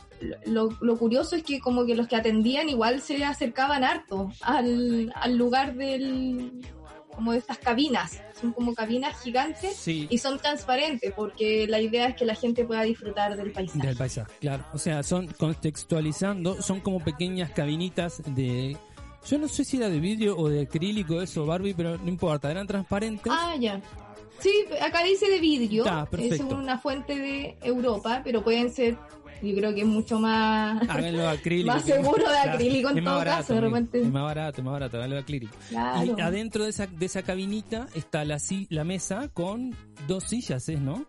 [0.46, 5.12] lo, lo curioso es que como que los que atendían igual se acercaban harto al,
[5.14, 6.54] al lugar del
[7.20, 8.22] como de estas cabinas.
[8.40, 12.64] Son como cabinas gigantes Sí, y son transparentes porque la idea es que la gente
[12.64, 13.86] pueda disfrutar del paisaje.
[13.86, 14.64] del paisaje, claro.
[14.74, 18.78] O sea, son contextualizando, son como pequeñas cabinitas de...
[19.28, 22.50] Yo no sé si era de vidrio o de acrílico eso, Barbie, pero no importa,
[22.50, 23.34] eran transparentes.
[23.36, 23.82] Ah, ya.
[24.40, 26.56] Sí, acá dice de vidrio, es perfecto.
[26.56, 28.98] una fuente de Europa, pero pueden ser,
[29.42, 30.82] yo creo que es mucho más...
[30.90, 31.68] Acrílico.
[31.68, 34.02] Más seguro de acrílico en todo barato, caso, de repente.
[34.02, 35.56] Es más barato, más barato, háganlo de acrílico.
[35.70, 36.16] Claro.
[36.18, 38.38] Y adentro de esa, de esa cabinita está la,
[38.70, 39.76] la mesa con
[40.08, 41.06] dos sillas, ¿es, no?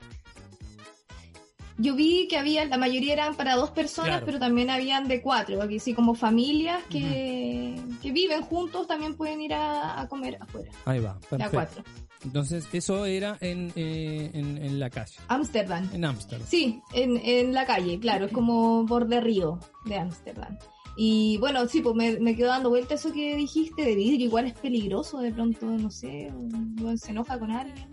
[1.79, 4.27] Yo vi que había, la mayoría eran para dos personas, Claro.
[4.27, 9.41] pero también habían de cuatro, porque sí, como familias que, que viven juntos también pueden
[9.41, 11.51] ir a, a comer afuera, Ahí va, de a perfecto.
[11.53, 11.85] cuatro.
[12.25, 15.89] Entonces, eso era en, eh, en, en la calle, Ámsterdam.
[15.93, 16.47] en Ámsterdam.
[16.47, 20.59] Sí, en, en la calle, claro, es como borde río de Ámsterdam.
[20.97, 24.47] Y bueno, sí, pues me, me quedo dando vuelta eso que dijiste de vidrio, igual
[24.47, 27.87] es peligroso, de pronto, no sé, uno se enoja con alguien.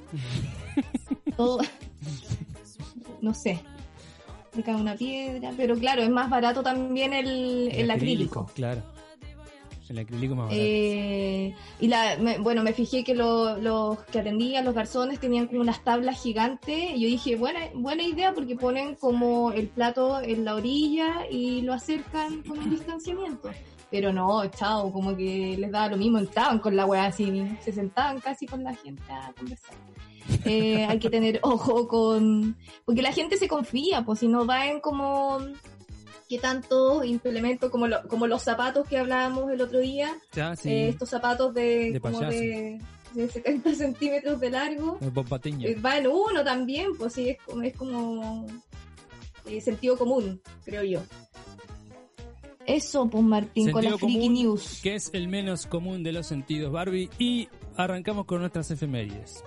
[1.37, 1.59] Todo,
[3.21, 3.61] no sé,
[4.55, 8.47] le cae una piedra, pero claro, es más barato también el, el acrílico.
[8.55, 8.81] Claro.
[10.49, 10.57] El.
[10.59, 15.47] Eh, y la, me- bueno, me fijé que lo- los que atendían, los garzones, tenían
[15.47, 16.91] como unas tablas gigantes.
[16.95, 21.61] Y yo dije, buena, buena idea porque ponen como el plato en la orilla y
[21.61, 23.49] lo acercan con un distanciamiento.
[23.89, 27.71] Pero no, chao, como que les daba lo mismo, entraban con la weá así, se
[27.71, 29.75] sentaban casi con la gente a conversar.
[30.43, 32.57] Eh, hay que tener ojo con...
[32.83, 35.37] Porque la gente se confía, pues si no va como...
[36.27, 40.17] ¿Qué tanto implemento como, lo- como los zapatos que hablábamos el otro día?
[40.33, 40.69] Ya, sí.
[40.69, 42.81] eh, estos zapatos de, De como de,
[43.13, 44.99] de 70 centímetros de largo.
[45.01, 48.45] Eh, Va en uno también, pues sí, es como, es como
[49.45, 51.01] eh, sentido común, creo yo.
[52.65, 54.79] Eso, pues Martín, con Sentido la Freaky común, News.
[54.83, 57.09] que es el menos común de los sentidos, Barbie.
[57.17, 59.41] Y arrancamos con nuestras efemérides.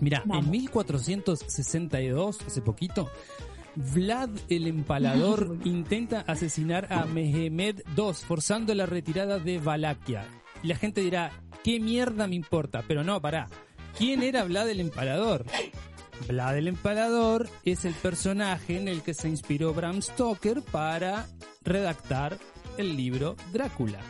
[0.00, 3.08] Mira, en 1462, hace poquito,
[3.76, 10.26] Vlad el Empalador intenta asesinar a Mehmed II, forzando la retirada de Valaquia.
[10.62, 11.32] Y la gente dirá,
[11.64, 12.84] ¿qué mierda me importa?
[12.86, 13.48] Pero no, pará.
[13.96, 15.44] ¿Quién era Vlad el Empalador?
[16.28, 21.26] Vlad el Empalador es el personaje en el que se inspiró Bram Stoker para
[21.62, 22.38] redactar
[22.78, 24.00] el libro Drácula.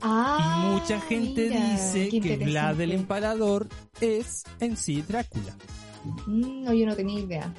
[0.00, 2.92] Ah, y mucha gente mira, dice que Vlad el.
[2.92, 3.68] Empalador
[4.00, 5.56] es en sí Drácula.
[6.26, 7.54] Mm, no, yo no tenía idea.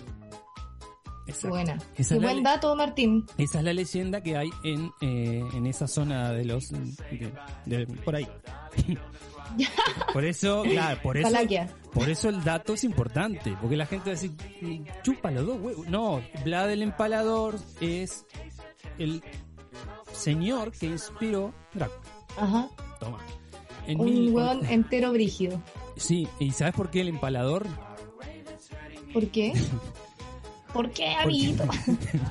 [1.27, 1.49] Exacto.
[1.49, 1.77] buena.
[1.97, 3.25] Esa Qué buen dato, Martín.
[3.37, 6.69] Esa es la leyenda que hay en, eh, en esa zona de los...
[6.69, 7.31] de-
[7.65, 8.27] de- por ahí.
[10.13, 11.29] por eso, claro, por eso...
[11.93, 14.31] Por eso el dato es importante, porque la gente va a decir,
[15.03, 15.87] chupa los dos huevos.
[15.87, 18.25] No, Vlad el Empalador es
[18.99, 19.23] el
[20.11, 21.99] señor que inspiró Drácula.
[22.37, 22.69] Ajá.
[22.99, 23.17] Toma.
[23.87, 25.61] En Un mil- hueón entero brígido.
[25.95, 27.65] Sí, ¿y sabes por qué el empalador?
[29.13, 29.53] ¿Por qué?
[30.73, 31.63] ¿Por qué, amiguito?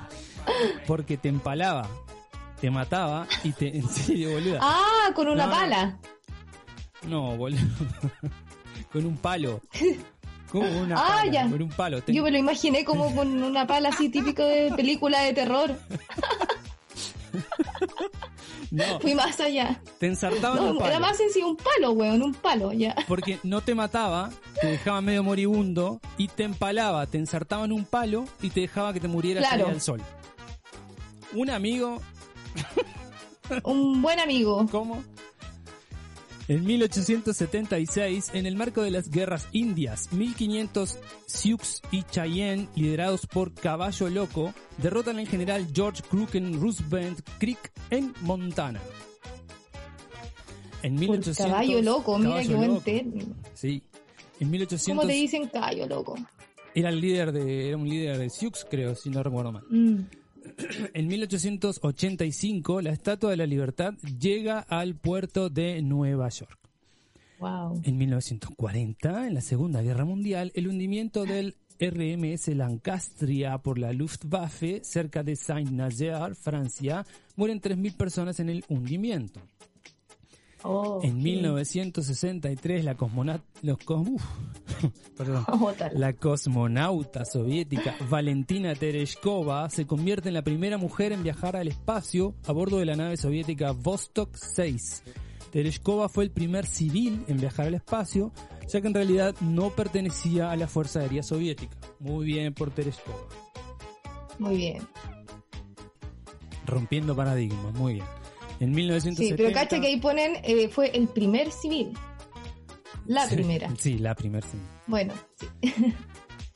[0.87, 1.89] Porque te empalaba,
[2.61, 3.77] te mataba y te...
[3.79, 4.59] En serio, boluda.
[4.63, 5.51] Ah, con una No.
[5.53, 5.99] pala.
[7.03, 7.61] No, boludo.
[8.93, 9.61] con un palo.
[10.51, 11.33] ¿Cómo con una Ah, pala?
[11.33, 11.49] ya.
[11.51, 11.99] Con un palo.
[12.07, 15.77] Yo me lo imaginé como con una pala así típico de película de terror.
[18.71, 19.81] No, Fui más allá.
[19.99, 20.91] te ensartaban No, un palo.
[20.91, 22.95] era más sencillo, un palo, weón, un palo, ya.
[23.09, 28.25] Porque no te mataba, te dejaba medio moribundo y te empalaba, te ensartaban un palo
[28.43, 29.69] y te dejaba que te murieras Claro.
[29.69, 30.03] al sol.
[31.35, 32.01] Un amigo,
[33.65, 34.67] Un buen amigo.
[34.71, 35.03] ¿cómo?
[36.49, 43.53] En 1876, en el marco de las guerras indias, 1500 Sioux y Cheyenne, liderados por
[43.53, 48.81] Caballo Loco, derrotan al general George Crook Roosevelt Creek en Montana.
[50.83, 52.81] En Por 1800, caballo loco, mira Caballo qué buen Loco.
[52.83, 53.35] término.
[53.55, 53.83] Sí.
[54.39, 56.15] En 1800 ¿Cómo te dicen caballo loco?
[56.75, 59.65] era el líder de era un líder de Sioux, creo, si no recuerdo mal.
[59.69, 60.01] Mm.
[60.95, 66.59] En 1885, la Estatua de la Libertad llega al puerto de Nueva York.
[67.39, 67.83] Wow.
[67.85, 74.83] En 1940, en la Segunda Guerra Mundial, el hundimiento del RMS Lancastria por la Luftwaffe
[74.83, 77.05] cerca de Saint-Nazaire, Francia,
[77.37, 79.41] mueren 3.000 personas en el hundimiento.
[80.63, 84.23] Oh, En qué- 1963, la, cosmona- los cos- uf,
[85.17, 85.45] perdón.
[85.95, 92.35] La cosmonauta soviética Valentina Tereshkova se convierte en la primera mujer en viajar al espacio
[92.47, 95.03] a bordo de la nave soviética Vostok 6.
[95.53, 98.33] Tereshkova fue el primer civil en viajar al espacio,
[98.69, 101.77] ya que en realidad no pertenecía a la Fuerza Aérea Soviética.
[102.01, 103.17] Muy bien por Tereshkova.
[104.39, 104.83] Muy bien.
[106.67, 108.07] Rompiendo paradigmas, muy bien.
[108.61, 109.37] En Sí, 1970...
[109.37, 111.93] pero cacha que ahí ponen, eh, fue el primer civil.
[113.07, 113.71] La Sí, primera.
[113.79, 114.59] Sí, la primera, sí.
[114.87, 115.47] Bueno, sí.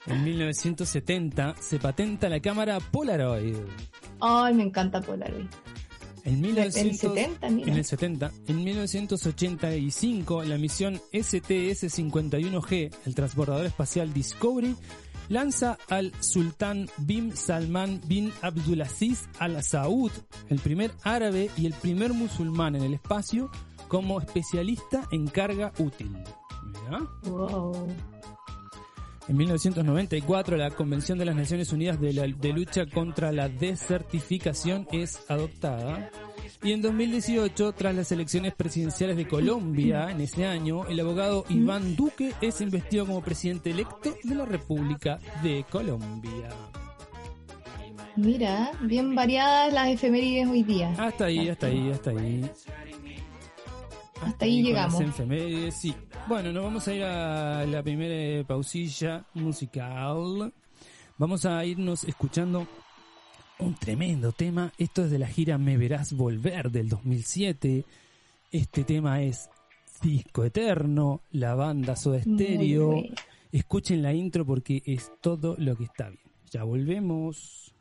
[0.06, 3.56] En 1970 se patenta la cámara Polaroid.
[4.20, 5.46] Ay, me encanta Polaroid.
[6.24, 7.72] En 1900 70, mira.
[7.72, 8.30] En el 70.
[8.48, 14.74] En 1985, la misión STS-51G, el transbordador espacial Discovery,
[15.30, 20.10] lanza al sultán bin Salman bin Abdulaziz Al Saud,
[20.50, 23.50] el primer árabe y el primer musulmán en el espacio,
[23.88, 26.14] como especialista en carga útil.
[27.22, 27.86] Wow.
[29.30, 34.88] En 1994, la Convención de las Naciones Unidas de, la- de Lucha contra la Desertificación
[34.90, 36.10] es adoptada.
[36.64, 41.94] Y en 2018, tras las elecciones presidenciales de Colombia en ese año, el abogado Iván
[41.94, 46.48] Duque es investido como presidente electo de la República de Colombia.
[48.16, 50.92] Mira, bien variadas las efemérides hoy día.
[50.98, 52.50] Hasta ahí, hasta ahí, hasta ahí.
[54.22, 55.02] Hasta ahí llegamos.
[55.72, 55.94] sí.
[56.28, 60.52] Bueno, nos vamos a ir a la primera eh, pausilla musical.
[61.18, 62.66] Vamos a irnos escuchando
[63.58, 64.72] un tremendo tema.
[64.78, 67.84] Esto es de la gira Me Verás Volver del 2007.
[68.52, 69.48] Este tema es
[70.02, 73.02] Disco Eterno, la banda Soda bueno.
[73.52, 76.22] Escuchen la intro porque es todo lo que está bien.
[76.50, 77.74] Ya volvemos.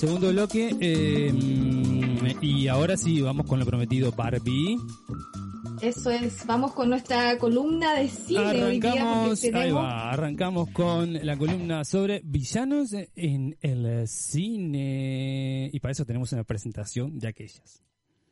[0.00, 0.74] Segundo bloque.
[0.80, 1.30] eh,
[2.40, 4.78] y ahora sí, vamos con lo prometido Barbie.
[5.82, 10.70] Eso es, vamos con nuestra columna de cine hoy día porque Arrancamos, ahí va, arrancamos
[10.70, 15.68] con la columna sobre villanos en el cine.
[15.70, 17.82] Y para eso tenemos una presentación de aquellas.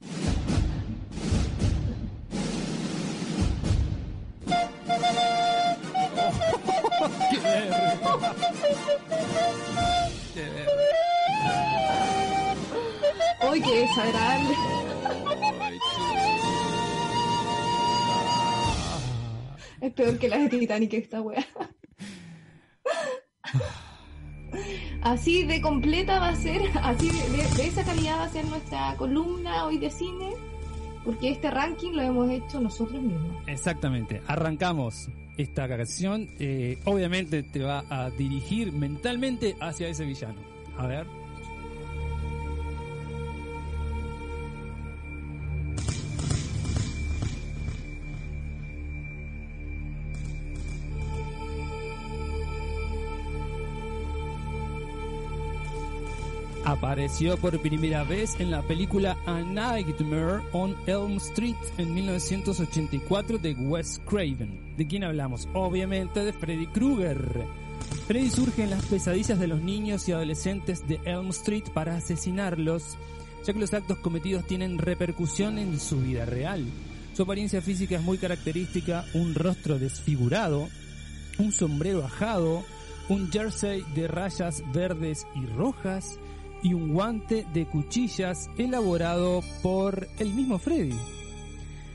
[13.51, 14.55] ¡Uy, qué desagradable!
[19.81, 21.47] Es peor que la de Titanic esta wea.
[25.03, 29.67] Así de completa va a ser, así de esa calidad va a ser nuestra columna
[29.67, 30.33] hoy de cine,
[31.05, 33.45] porque este ranking lo hemos hecho nosotros mismos.
[33.47, 34.21] Exactamente.
[34.27, 36.29] Arrancamos esta canción.
[36.41, 40.41] eh, obviamente te va a dirigir mentalmente hacia ese villano.
[40.77, 41.28] A ver.
[56.69, 63.55] Apareció por primera vez en la película A Nightmare on Elm Street en 1984 de
[63.55, 64.77] Wes Craven.
[64.77, 65.49] ¿De quién hablamos?
[65.55, 67.47] Obviamente de Freddy Krueger.
[68.07, 72.99] Freddy surge en las pesadillas de los niños y adolescentes de Elm Street para asesinarlos,
[73.47, 76.67] ya que los actos cometidos tienen repercusión en su vida real.
[77.15, 80.69] Su apariencia física es muy característica, un rostro desfigurado,
[81.39, 82.63] un sombrero ajado,
[83.09, 86.19] un jersey de rayas verdes y rojas
[86.63, 90.97] y un guante de cuchillas elaborado por el mismo Freddy.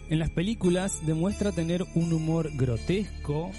[0.10, 3.52] En las películas demuestra tener un humor grotesco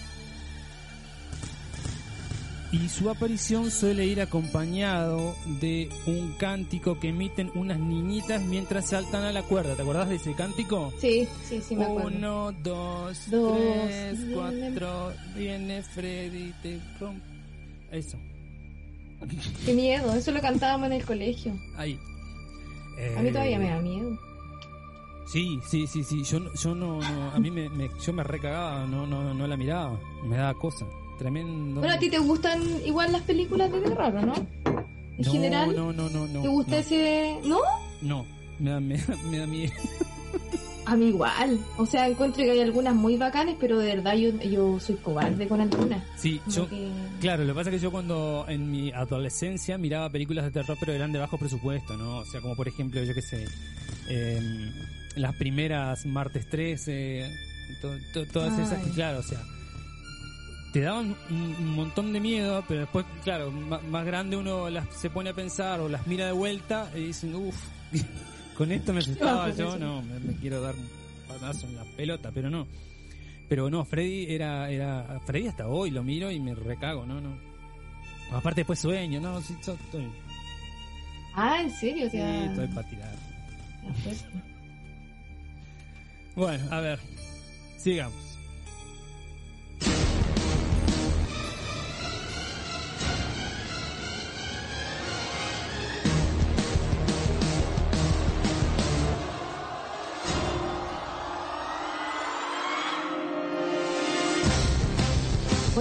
[2.75, 9.23] y su aparición suele ir acompañado de un cántico que emiten unas niñitas mientras saltan
[9.23, 9.77] a la cuerda.
[9.77, 10.93] ¿Te acordás de ese cántico?
[11.01, 12.09] Sí, sí, sí, me acuerdo.
[12.09, 17.23] Uno, dos, Dos, tres, cuatro, viene Freddy, te rompe.
[17.93, 18.19] Eso,
[19.65, 21.53] Qué miedo, eso lo cantábamos en el colegio.
[21.77, 21.99] ahí.
[23.17, 24.19] A mí Eh, todavía me da miedo.
[25.27, 26.23] Sí, sí, sí, sí.
[26.23, 29.47] Yo, no- yo no, no- a mí me, me- yo me recagaba, no, no, no
[29.47, 30.87] la miraba, me daba cosa.
[31.19, 31.81] Tremendo.
[31.81, 34.35] Bueno, a ti te gustan igual las películas de terror, ¿o ¿no?
[34.35, 36.43] En no, general, no, no, no, no.
[36.43, 37.39] ¿te gusta no, ese...?
[37.45, 37.59] ¿No?
[38.03, 38.27] No,
[38.59, 39.73] me da, me, da- me da miedo.
[40.87, 41.59] A mí igual.
[41.79, 45.49] O sea, encuentro que hay algunas muy bacanes, pero de verdad yo, yo soy cobarde
[45.49, 46.03] con algunas.
[46.17, 49.79] Sí, Como yo, que- claro, lo que pasa es que yo cuando en mi adolescencia
[49.79, 52.19] miraba películas de terror, pero eran de bajo presupuesto, ¿no?
[52.19, 53.47] O sea, como por ejemplo, yo qué sé,
[54.09, 54.73] em,
[55.17, 57.31] las primeras martes 13,
[57.81, 58.93] to- to- todas esas, Ay.
[58.95, 59.41] claro, o sea,
[60.73, 64.85] te daban un, un montón de miedo, pero después, claro, ma- más grande uno las
[64.95, 67.57] se pone a pensar o las mira de vuelta y dicen, uff,
[68.57, 70.89] con esto me asustaba yo, no, me, me quiero dar un
[71.29, 72.67] patazo en la pelota, pero no.
[73.49, 77.37] Pero no, Freddy era, era, Freddy hasta hoy lo miro y me recago, no, no.
[78.33, 80.09] Aparte después sueño, no, sí, yo estoy,
[81.37, 82.07] Ah, ¿en serio?
[82.07, 83.15] O sí, sea, estoy para tirar.
[86.37, 86.99] Bueno, a ver,
[87.77, 88.34] sigamos.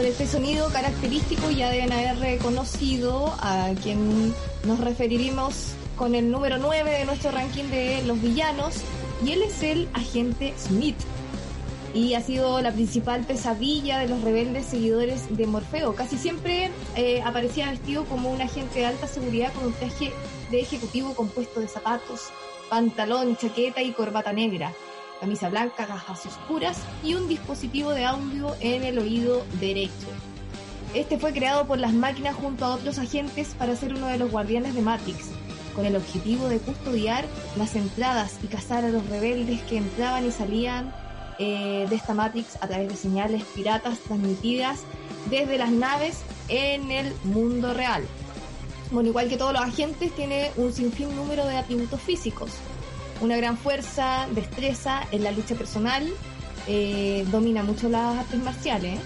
[0.04, 4.34] Por este sonido característico ya deben haber reconocido a quien
[4.66, 8.82] nos referiremos con el número 9 de nuestro ranking de los villanos
[9.24, 10.98] y él es el agente Smith
[11.94, 15.96] y ha sido la principal pesadilla de los rebeldes seguidores de Morfeo.
[15.96, 20.12] Casi siempre eh, aparecía vestido como un agente de alta seguridad con un traje
[20.52, 22.24] de ejecutivo compuesto de zapatos,
[22.70, 24.74] pantalón, chaqueta y corbata negra
[25.24, 30.10] camisa blanca, gafas oscuras y un dispositivo de audio en el oído derecho.
[30.94, 34.30] Este fue creado por las máquinas junto a otros agentes para ser uno de los
[34.30, 35.30] guardianes de Matrix,
[35.78, 37.24] con el objetivo de custodiar
[37.56, 40.94] las entradas y cazar a los rebeldes que entraban y salían
[41.40, 44.82] eh, de esta Matrix a través de señales piratas transmitidas
[45.30, 46.20] desde las naves
[46.50, 48.04] en el mundo real.
[48.92, 52.52] Bueno, igual que todos los agentes, tiene un sinfín número de atributos físicos,
[53.24, 56.04] una gran fuerza, destreza en la lucha personal,
[56.68, 59.00] eh, domina mucho las artes marciales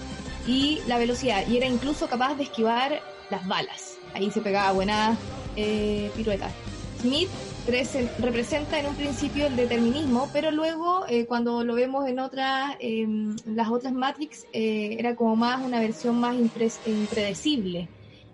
[0.46, 3.00] y la velocidad, y era incluso capaz de esquivar
[3.30, 3.96] las balas.
[4.14, 5.16] Ahí se pegaba buenas
[5.54, 6.52] eh, piruetas.
[7.00, 7.28] Smith
[7.66, 12.74] presen- representa en un principio el determinismo, pero luego eh, cuando lo vemos en otras,
[12.80, 13.06] eh,
[13.46, 17.88] las otras Matrix, eh, era como más una versión más impredecible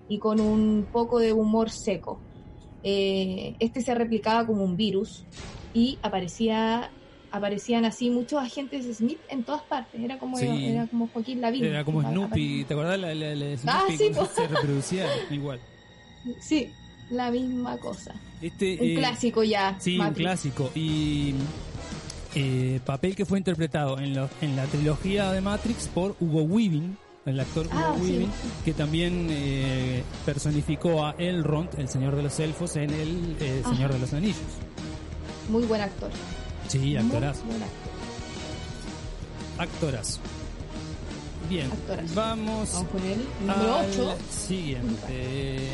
[0.09, 2.22] y con un poco de humor seco.
[2.87, 5.24] Este se replicaba como un virus
[5.74, 6.90] y aparecía
[7.30, 10.00] aparecían así muchos agentes Smith en todas partes.
[10.00, 10.46] Era como, Sí.
[10.46, 11.64] era como Joaquín Lavín.
[11.64, 13.66] Era como Snoopy, ¿te acordás la, la, la Snoopy?
[13.66, 15.58] Ah, sí, se reproducía igual.
[16.40, 16.70] Sí,
[17.10, 18.14] la misma cosa.
[18.40, 19.76] Este, Un eh, clásico ya.
[19.80, 20.70] Sí, un clásico.
[20.76, 21.34] Y
[22.36, 26.96] eh, papel que fue interpretado en, los- en la trilogía de Matrix por Hugo Weaving,
[27.26, 28.02] el actor Hugo Ah, sí.
[28.12, 28.30] Weaving,
[28.64, 33.86] que también eh, personificó a Elrond, el señor de los elfos, en el eh, Señor
[33.86, 33.94] Ajá.
[33.94, 34.38] de los Anillos.
[35.49, 36.11] Muy buen actor.
[36.68, 37.90] Sí, actorazo, Muy buen actor.
[39.59, 40.20] actorazo.
[41.49, 42.14] Bien, Actorazo.
[42.14, 44.16] vamos Vamos con el número al 8.
[44.49, 45.68] siguiente.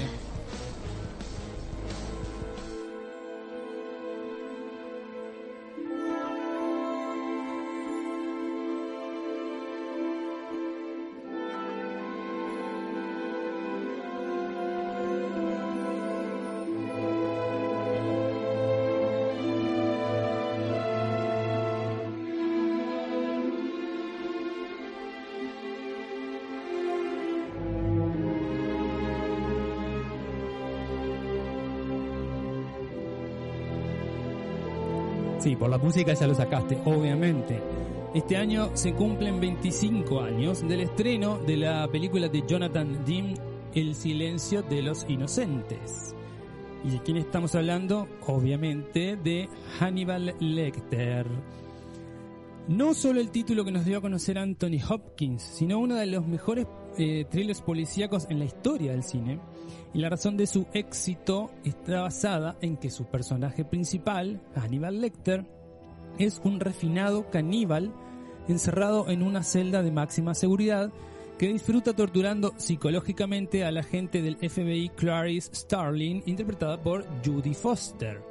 [35.61, 37.61] Por la música ya lo sacaste, obviamente.
[38.15, 43.35] Este año se cumplen 25 años del estreno de la película de Jonathan Dean,
[43.75, 46.17] El silencio de los inocentes.
[46.83, 48.09] ¿Y de quién estamos hablando?
[48.27, 49.49] Obviamente de
[49.79, 51.27] Hannibal Lecter.
[52.71, 56.25] No solo el título que nos dio a conocer Anthony Hopkins, sino uno de los
[56.25, 56.69] mejores
[56.99, 59.41] eh, thrillers policíacos en la historia del cine.
[59.93, 65.45] Y la razón de su éxito está basada en que su personaje principal, Hannibal Lecter,
[66.21, 67.93] es un refinado caníbal
[68.47, 70.93] encerrado en una celda de máxima seguridad
[71.39, 78.30] que disfruta torturando psicológicamente a la agente del FBI Clarice Starling, interpretada por Judy Foster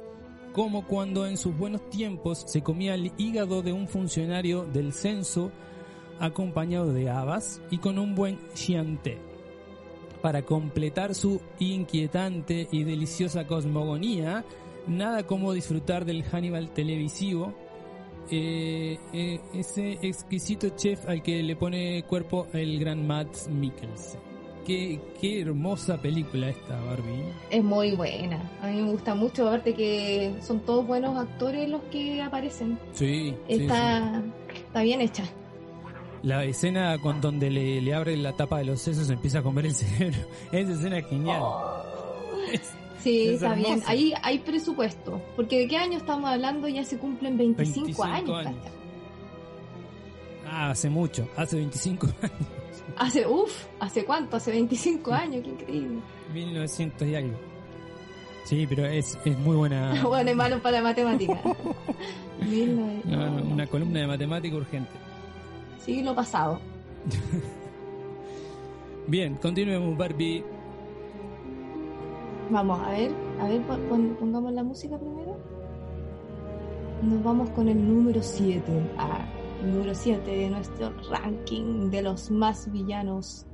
[0.52, 5.50] como cuando en sus buenos tiempos se comía el hígado de un funcionario del censo
[6.18, 9.18] acompañado de habas y con un buen chianté.
[10.22, 14.44] Para completar su inquietante y deliciosa cosmogonía,
[14.86, 17.54] nada como disfrutar del Hannibal televisivo,
[18.30, 24.29] eh, eh, ese exquisito chef al que le pone cuerpo el gran Matt Mikkelsen.
[24.70, 27.24] Qué, qué hermosa película esta, Barbie.
[27.50, 28.38] Es muy buena.
[28.62, 32.78] A mí me gusta mucho, aparte que son todos buenos actores los que aparecen.
[32.92, 34.22] Sí, sí, Está,
[34.54, 35.24] está bien hecha.
[36.22, 39.42] La escena con donde le, le abre la tapa de los sesos y empieza a
[39.42, 40.18] comer el cerebro.
[40.52, 41.42] Esa escena es genial.
[42.52, 43.82] Es- Sí, Es está bien.
[43.86, 45.22] Ahí hay presupuesto.
[45.34, 48.46] Porque de qué año estamos hablando ya se cumplen 25, 25 años.
[48.46, 48.64] años.
[50.50, 52.32] Ah, hace mucho, hace 25 años.
[52.96, 54.36] Hace, uff, ¿hace cuánto?
[54.36, 56.00] Hace 25 años, qué increíble.
[56.34, 57.38] 1900 y algo.
[58.44, 60.02] Sí, pero es, es muy buena.
[60.06, 61.40] bueno, es malo para la matemática.
[62.40, 64.90] No, no, una columna de matemática urgente.
[65.78, 66.58] Siglo pasado.
[69.06, 70.42] Bien, continuemos, Barbie.
[72.50, 75.36] Vamos, a ver, a ver, pon- pon- pongamos la música primero.
[77.02, 78.62] Nos vamos con el número 7.
[78.98, 79.24] Ah,
[79.62, 83.46] número 7 de nuestro ranking de los más villanos.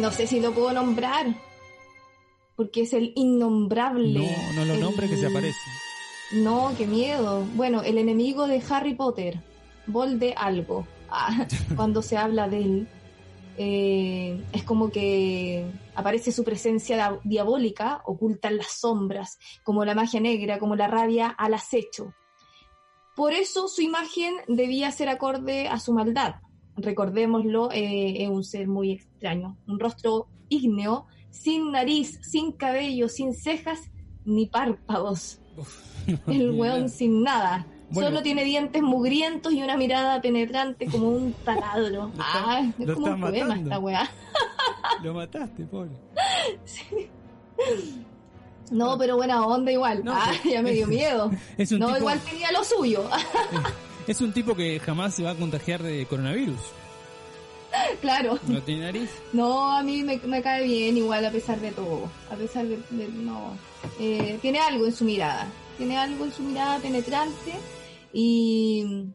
[0.00, 1.49] No sé si lo puedo nombrar.
[2.60, 4.18] Porque es el innombrable.
[4.20, 5.56] No, no lo El- nombre que se aparece.
[6.32, 7.46] No, qué miedo.
[7.54, 9.40] Bueno, el enemigo de Harry Potter,
[9.86, 10.86] Volde algo.
[11.08, 12.88] Ah, cuando se habla de él,
[13.56, 20.20] eh, es como que aparece su presencia diabólica, oculta en las sombras, como la magia
[20.20, 22.12] negra, como la rabia al acecho.
[23.16, 26.34] Por eso su imagen debía ser acorde a su maldad.
[26.76, 33.34] Recordémoslo, eh, es un ser muy extraño, un rostro ígneo, sin nariz, sin cabello, sin
[33.34, 33.80] cejas,
[34.24, 35.40] ni párpados.
[36.26, 37.66] El weón sin nada.
[37.90, 38.08] Bueno.
[38.10, 42.12] Solo tiene dientes mugrientos y una mirada penetrante como un taladro.
[42.18, 43.54] ah, es como un poema matando.
[43.64, 44.10] esta weá.
[45.02, 45.90] Lo mataste, pobre.
[48.70, 50.04] No, pero buena onda igual.
[50.04, 51.30] No, ah, ya me dio miedo.
[51.58, 53.08] Es un No, tipo- igual tenía lo suyo.
[54.06, 56.60] Es un tipo que jamás se va a contagiar de coronavirus.
[58.00, 58.38] claro.
[58.48, 59.10] No tiene nariz.
[59.32, 62.10] No, a mí me, me cae bien igual a pesar de todo.
[62.30, 62.76] A pesar de...
[62.90, 63.56] de- no.
[63.98, 65.46] Eh, tiene algo en su mirada.
[65.78, 67.54] Tiene algo en su mirada penetrante.
[68.12, 69.06] Y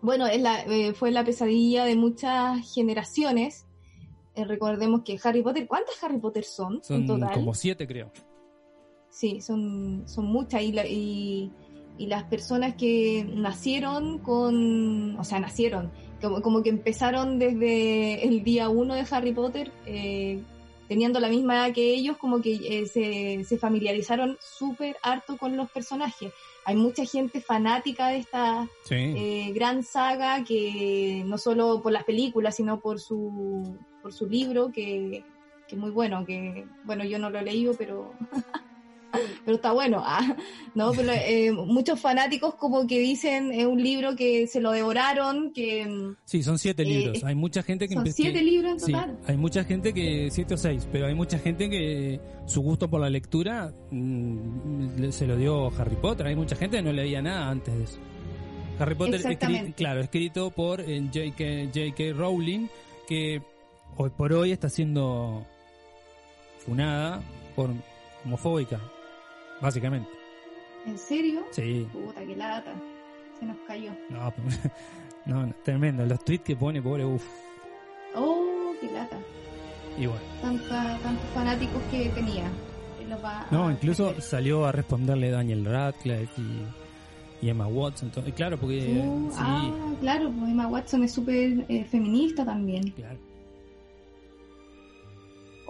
[0.00, 3.66] bueno, es la, eh, fue la pesadilla de muchas generaciones.
[4.34, 7.34] Eh, recordemos que Harry Potter, ¿cuántas Harry Potter son, en Son total?
[7.34, 8.10] como siete, creo.
[9.10, 11.52] Sí, son, son muchas y, la- y,
[11.98, 15.92] y las personas que nacieron con, o sea, nacieron,
[16.22, 20.40] como, como que empezaron desde el día uno de Harry Potter, eh,
[20.88, 25.56] teniendo la misma edad que ellos, como que eh, se, se familiarizaron súper harto con
[25.56, 26.32] los personajes.
[26.64, 28.94] hay mucha gente fanática de esta Sí.
[28.94, 34.70] eh, gran saga que no solo por las películas, sino por su, por su libro,
[34.70, 35.24] que,
[35.66, 38.12] que es muy bueno, que bueno, yo no lo he leído, pero,
[39.44, 40.02] pero está bueno.
[40.04, 40.36] ah,
[40.74, 40.92] ¿no?
[40.92, 46.14] Pero, eh, muchos fanáticos como que dicen es un libro que se lo devoraron, que
[46.24, 47.24] Sí, son siete Eh, libros.
[47.24, 49.18] Hay mucha gente que son siete libros en Sí, total.
[49.26, 53.00] hay mucha gente que, siete o seis, pero hay mucha gente que su gusto por
[53.00, 56.26] la lectura mm, se lo dio Harry Potter.
[56.26, 57.98] Hay mucha gente que no leía nada antes de eso.
[58.78, 59.72] Harry Potter, escri- Exactamente.
[59.74, 61.66] claro, escrito por J.K.
[61.74, 62.12] J.K.
[62.16, 62.66] Rowling,
[63.06, 63.42] que
[63.96, 65.46] hoy por hoy está siendo
[66.64, 67.20] funada
[67.54, 67.70] por
[68.24, 68.80] homofóbica,
[69.62, 70.10] básicamente.
[70.84, 71.46] ¿En serio?
[71.52, 72.74] Sí, Puta, qué lata.
[73.38, 73.92] Se nos cayó.
[74.10, 74.32] no,
[75.46, 76.04] no, tremendo.
[76.04, 77.24] Los tweets que pone, pobre, uff.
[78.14, 79.16] Oh, qué lata.
[79.98, 80.20] Y bueno.
[80.40, 82.44] Tanta, tantos fanáticos que tenía.
[83.22, 86.66] Va No, incluso salió a responderle Daniel Radcliffe y,
[87.46, 88.08] y Emma Watson.
[88.08, 92.90] entonces- claro, porque Uh, sí, Ah, claro, pues Emma Watson es súper eh, feminista también.
[92.92, 93.18] claro.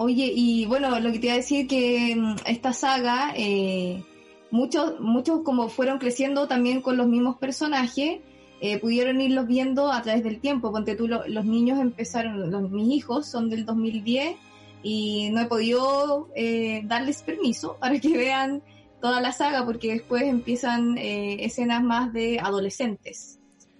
[0.02, 4.02] Oye, y bueno, lo que te iba a decir que mm, esta saga, eh,
[4.50, 8.20] muchos, muchos como fueron creciendo también con los mismos personajes,
[8.60, 10.70] eh, pudieron irlos viendo a través del tiempo.
[10.72, 14.36] Ponte tú, lo- los niños empezaron, los, mis hijos son del 2010
[14.84, 18.62] y no he podido eh, darles permiso para que vean
[19.00, 23.38] toda la saga porque después empiezan eh, escenas más de adolescentes.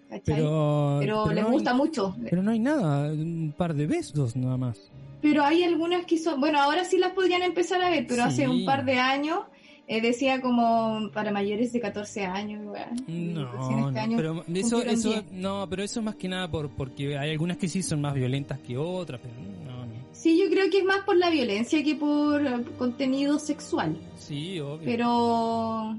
[0.08, 0.34] ¿cachai?
[0.36, 2.16] Pero, Pero, pero les no hay- gusta mucho.
[2.28, 4.78] pero no hay nada, un par de besos nada más.
[5.22, 8.28] Pero hay algunas que son, bueno, ahora sí las podrían empezar a ver, pero Sí.
[8.28, 9.40] hace un par de años
[9.88, 12.62] eh, decía como para mayores de 14 años.
[12.64, 15.32] No, este no, pero eso, eso, 10.
[15.32, 18.58] no, pero eso más que nada por, porque hay algunas que sí son más violentas
[18.60, 19.92] que otras, pero no, no.
[20.12, 24.60] Sí, yo creo que es más por la violencia que por eh, contenido sexual, Sí,
[24.60, 24.84] obvio.
[24.84, 25.96] pero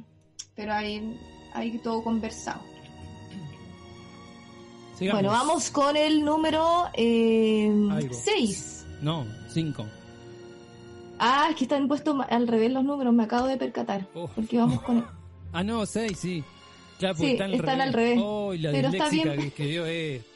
[0.56, 1.18] pero hay,
[1.54, 2.62] hay todo conversado.
[4.98, 5.22] Sigamos.
[5.24, 8.14] Bueno, vamos con el número Algo.
[8.14, 8.83] 6.
[9.04, 9.86] No, cinco.
[11.20, 14.08] Ah, es que están puestos al revés los números, me acabo de percatar.
[14.14, 14.28] Oh.
[14.28, 15.06] Porque vamos con...
[15.56, 16.44] Ah, no, seis, sí.
[16.98, 18.18] Claro, porque Sí, están, están al revés.
[18.20, 19.38] Oh, la Pero está bien.
[19.38, 20.33] que, que dio esto.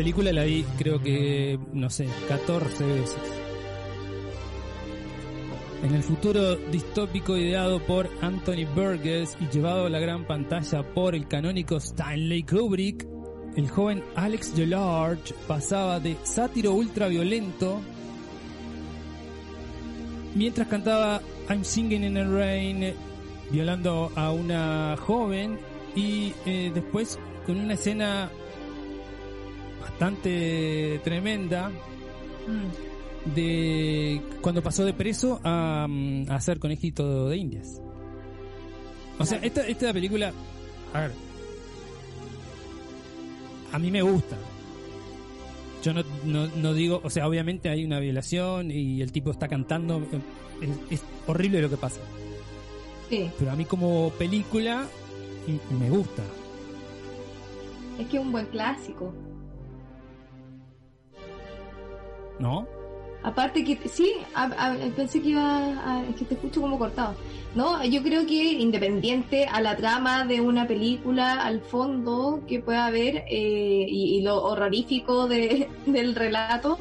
[0.00, 3.18] Película la vi, creo que, no sé, 14 veces.
[5.82, 11.14] En el futuro distópico ideado por Anthony Burgess y llevado a la gran pantalla por
[11.14, 13.06] el canónico Stanley Kubrick,
[13.56, 17.82] el joven Alex DeLarge pasaba de sátiro ultraviolento
[20.34, 21.20] mientras cantaba
[21.50, 22.94] I'm Singing in the Rain,
[23.50, 25.58] violando a una joven
[25.94, 28.30] y eh, después con una escena
[30.04, 31.68] bastante tremenda
[32.48, 33.34] Mm.
[33.34, 37.82] de cuando pasó de preso a, mm, a ser conejito de indias.
[39.18, 40.32] O sea, esta, esta película,
[40.94, 41.12] a ver,
[43.72, 44.36] a mí me gusta.
[45.82, 49.48] Yo no, no, no digo, o sea, obviamente hay una violación y el tipo está
[49.48, 50.20] cantando, eh,
[50.90, 52.00] es, es horrible lo que pasa.
[53.10, 54.86] Sí, Pero a mí como película
[55.46, 56.22] m- me gusta.
[57.98, 59.12] es que es un buen clásico.
[62.40, 62.66] ¿No?
[63.22, 64.14] Aparte que sí,
[64.96, 67.14] pensé que iba a, es que te escucho como cortado.
[67.54, 72.86] No, yo creo que independiente a la trama de una película, al fondo que pueda
[72.86, 76.78] haber eh, y, y lo horrorífico de, del relato,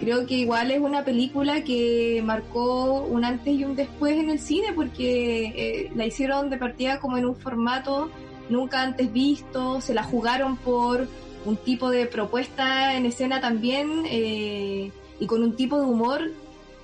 [0.00, 4.38] creo que igual es una película que marcó un antes y un después en el
[4.38, 8.10] cine porque eh, la hicieron de partida como en un formato
[8.48, 11.06] nunca antes visto, se la jugaron por
[11.46, 16.20] un tipo de propuesta en escena también eh, y con un tipo de humor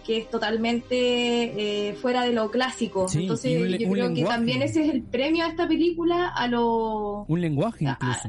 [0.05, 3.09] que es totalmente eh, fuera de lo clásico.
[3.09, 6.29] Sí, Entonces un yo un creo que también ese es el premio a esta película
[6.29, 7.25] a lo...
[7.29, 8.29] Un lenguaje incluso.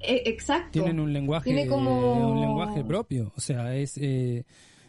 [0.00, 0.70] eh, exacto.
[0.70, 4.44] tienen un lenguaje Tiene como- un lenguaje propio o sea es eh,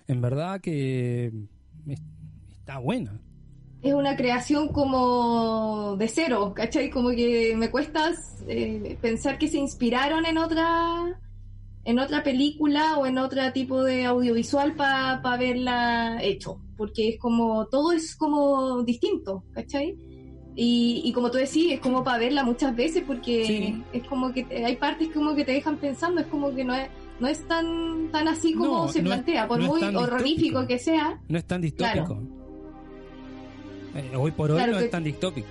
[0.08, 1.32] en verdad que
[1.88, 2.02] es-
[2.52, 3.20] está buena
[3.82, 6.90] es una creación como de cero, ¿cachai?
[6.90, 8.12] Como que me cuesta
[8.48, 11.18] eh, pensar que se inspiraron en otra
[11.84, 17.66] en otra película o en otro tipo de audiovisual para verla hecho, porque es como,
[17.72, 19.96] todo es como distinto, ¿cachai?
[20.56, 23.84] Y, y como tú decís, es como para verla muchas veces porque Sí.
[23.94, 26.76] es como que te- hay partes como que te dejan pensando, es como que no
[26.76, 26.88] es,
[27.20, 30.60] no es tan, tan así como No, se no es- plantea, por no muy horrorífico
[30.62, 30.68] distópico.
[30.68, 31.20] que sea.
[31.30, 32.22] No es tan distópico.
[33.96, 35.48] Eh, hoy por hoy Claro no que- es tan distópico.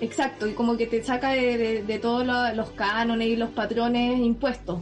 [0.00, 3.50] Exacto, y como que te saca de, de- de todos lo- los cánones y los
[3.50, 4.80] patrones impuestos.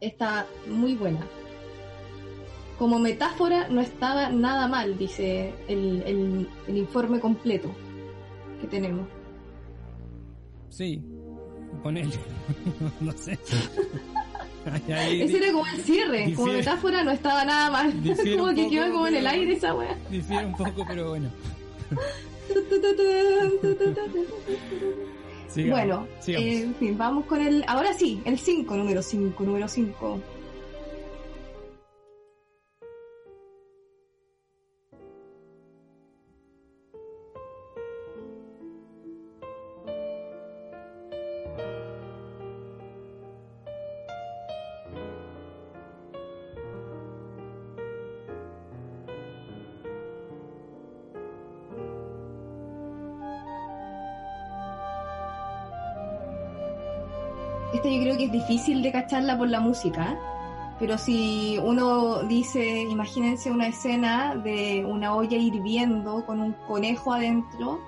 [0.00, 1.26] Está muy buena.
[2.78, 7.70] Como metáfora no estaba nada mal, dice el, el- el informe completo
[8.60, 9.06] que tenemos.
[10.68, 11.02] Sí,
[11.82, 12.12] ponele.
[13.00, 13.38] no sé.
[14.88, 17.92] Ese era como el cierre, como metáfora no estaba nada mal.
[18.38, 19.96] como que quedó como en el aire esa wea.
[20.10, 21.30] Difiere un poco, pero bueno.
[25.48, 26.46] Sigamos, Bueno, sigamos.
[26.46, 27.64] eh, en fin, vamos con el.
[27.66, 30.20] Ahora sí, el 5, número 5, número 5.
[57.80, 60.18] Esta yo creo que es difícil de cacharla por la música,
[60.78, 67.80] pero si uno dice, imagínense una escena de una olla hirviendo con un conejo adentro,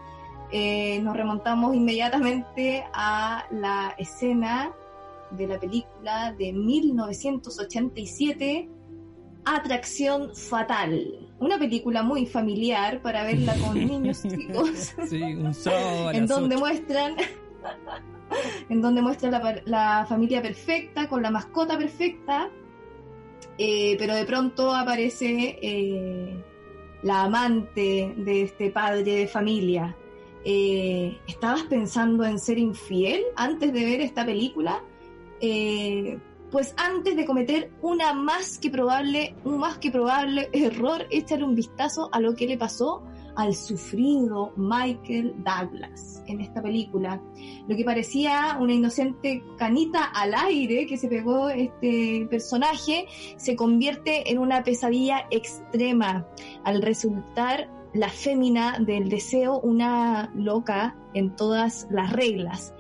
[0.51, 4.73] eh, nos remontamos inmediatamente a la escena
[5.31, 8.71] de la película de 1987,
[9.45, 11.29] Atracción Fatal.
[11.39, 17.15] Una película muy familiar para verla con niños chicos Sí, un sábado en donde muestran
[18.73, 22.51] en donde muestran la, familia perfecta con la mascota perfecta
[23.59, 26.43] eh, pero de pronto aparece eh,
[27.03, 29.97] la amante de este padre de familia
[30.45, 34.83] Eh, ¿estabas pensando en ser infiel antes de ver esta película?
[36.51, 41.55] Pues antes de cometer una más que probable, un más que probable error, échale un
[41.55, 43.05] vistazo a lo que le pasó
[43.37, 47.21] al sufrido Michael Douglas en esta película.
[47.67, 53.07] Lo que parecía una inocente canita al aire que se pegó este personaje
[53.37, 56.27] se convierte en una pesadilla extrema
[56.65, 62.75] al resultar la fémina del deseo una loca en todas las reglas.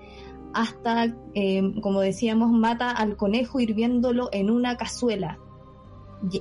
[0.54, 5.38] Hasta, eh, como decíamos, mata al conejo hirviéndolo en una cazuela.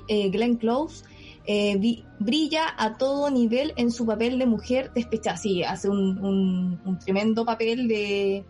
[0.08, 1.06] Eh, Glenn Close
[1.54, 5.38] eh, brilla a todo nivel en su papel de mujer despechada.
[5.38, 6.18] Sí, hace un,
[6.86, 8.46] un- tremendo papel de,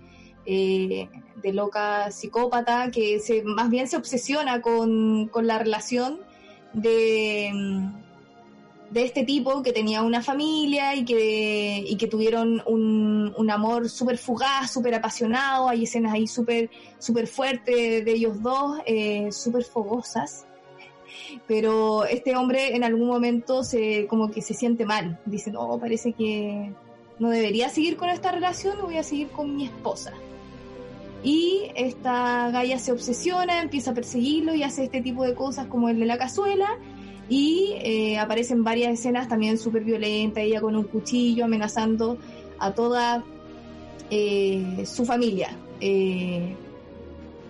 [0.46, 1.10] eh,
[1.42, 6.20] de loca psicópata que se, más bien se obsesiona con, con la relación
[6.74, 7.52] de,
[8.92, 13.90] de este tipo que tenía una familia y que, y que tuvieron un, un amor
[13.90, 15.70] súper fugaz, súper apasionado.
[15.70, 20.46] Hay escenas ahí súper súper fuertes de ellos dos, eh, súper fogosas
[21.48, 26.14] pero este hombre en algún momento se como que se siente mal, dice, no, parece
[26.14, 26.72] que
[27.20, 30.14] no debería seguir con esta relación, voy a seguir con mi esposa.
[31.24, 35.90] Y esta Gaia se obsesiona, empieza a perseguirlo y hace este tipo de cosas como
[35.90, 36.80] el de la cazuela.
[37.30, 42.18] Y eh, aparecen varias escenas también súper violentas, ella con un cuchillo amenazando
[42.60, 43.24] a toda
[44.10, 45.56] eh, su familia.
[45.80, 46.56] Eh,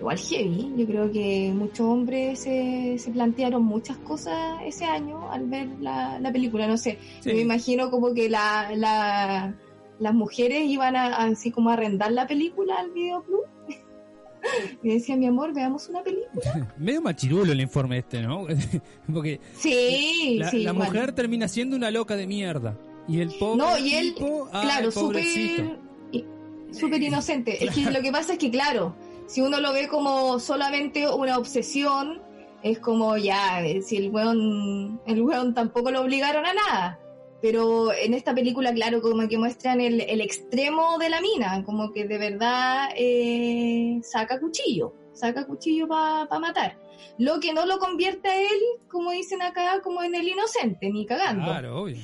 [0.01, 0.73] igual heavy.
[0.77, 6.19] Yo creo que muchos hombres se, se plantearon muchas cosas ese año al ver la,
[6.19, 6.67] la película.
[6.67, 7.29] No sé, Sí.
[7.29, 9.53] yo me imagino como que la, la-
[9.99, 13.45] las mujeres iban a, así como a arrendar la película al videoclub.
[14.83, 16.73] y decía, mi amor, veamos una película.
[16.77, 18.47] Medio machirulo el informe este, ¿no?
[19.13, 20.63] Porque Sí, la, sí.
[20.63, 22.75] la mujer termina siendo una loca de mierda.
[23.07, 26.25] Y el pobre No, y él, tipo, ay, claro, súper i-
[26.71, 27.63] súper inocente.
[27.63, 28.95] Es que lo que pasa es que, claro,
[29.31, 32.21] si uno lo ve como solamente una obsesión,
[32.63, 36.99] es como ya, eh, si el weón, el weón tampoco lo obligaron a nada.
[37.41, 41.93] Pero en esta película, claro, como que muestran el, el extremo de la mina, como
[41.93, 46.77] que de verdad eh, saca cuchillo, saca cuchillo para matar.
[47.17, 48.59] Lo que no lo convierte a él,
[48.89, 51.45] como dicen acá, como en el inocente, ni cagando.
[51.45, 51.95] Claro, obvio.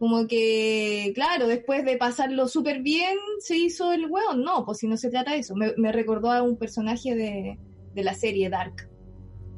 [0.00, 4.42] Como que, claro, después de pasarlo súper bien, se hizo el hueón.
[4.42, 5.54] No, pues si no se trata de eso.
[5.54, 7.58] Me, me recordó a un personaje de,
[7.94, 8.88] de la serie Dark.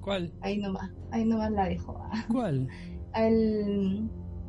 [0.01, 0.33] ¿Cuál?
[0.41, 1.97] Ahí nomás, ahí nomás la dejo.
[2.31, 2.67] ¿Cuál?
[3.15, 4.09] Al,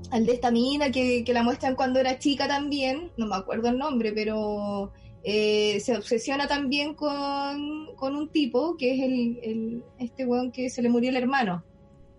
[0.09, 3.67] al de esta mina que, que la muestran cuando era chica también, no me acuerdo
[3.69, 4.91] el nombre, pero
[5.23, 10.69] eh, se obsesiona también con, con un tipo que es el, el- este weón que
[10.69, 11.63] se le murió el hermano.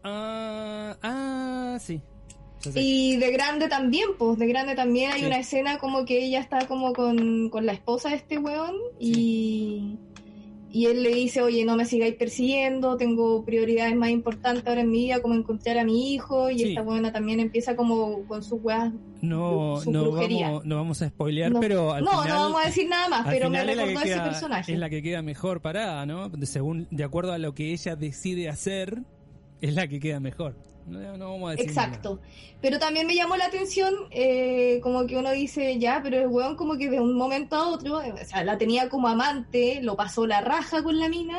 [0.04, 2.00] Ah, ah, sí.
[2.74, 5.26] Y de grande también, pues de grande también hay Sí.
[5.26, 9.96] una escena como que ella está como con, con la esposa de este weón y,
[10.72, 14.90] y él le dice, oye, no me sigáis persiguiendo, tengo prioridades más importantes ahora en
[14.90, 16.64] mi vida, como encontrar a mi hijo, y Sí.
[16.70, 18.92] esta weona también empieza como con sus weas.
[19.22, 20.48] No, su no, brujería.
[20.48, 22.28] vamos, no vamos a spoilear, no, pero al no, final...
[22.28, 24.72] no vamos a decir nada más, pero me recordó ese queda- personaje.
[24.72, 26.28] Es la que queda mejor parada, ¿no?
[26.28, 29.02] De, según, de acuerdo a lo que ella decide hacer,
[29.60, 30.56] es la que queda mejor.
[30.86, 32.20] No, no vamos a decir Exacto.
[32.60, 36.56] Pero también me llamó la atención, eh, como que uno dice, ya, pero el weón
[36.56, 39.96] como que de un momento a otro, eh, o sea, la tenía como amante, lo
[39.96, 41.38] pasó la raja con la mina,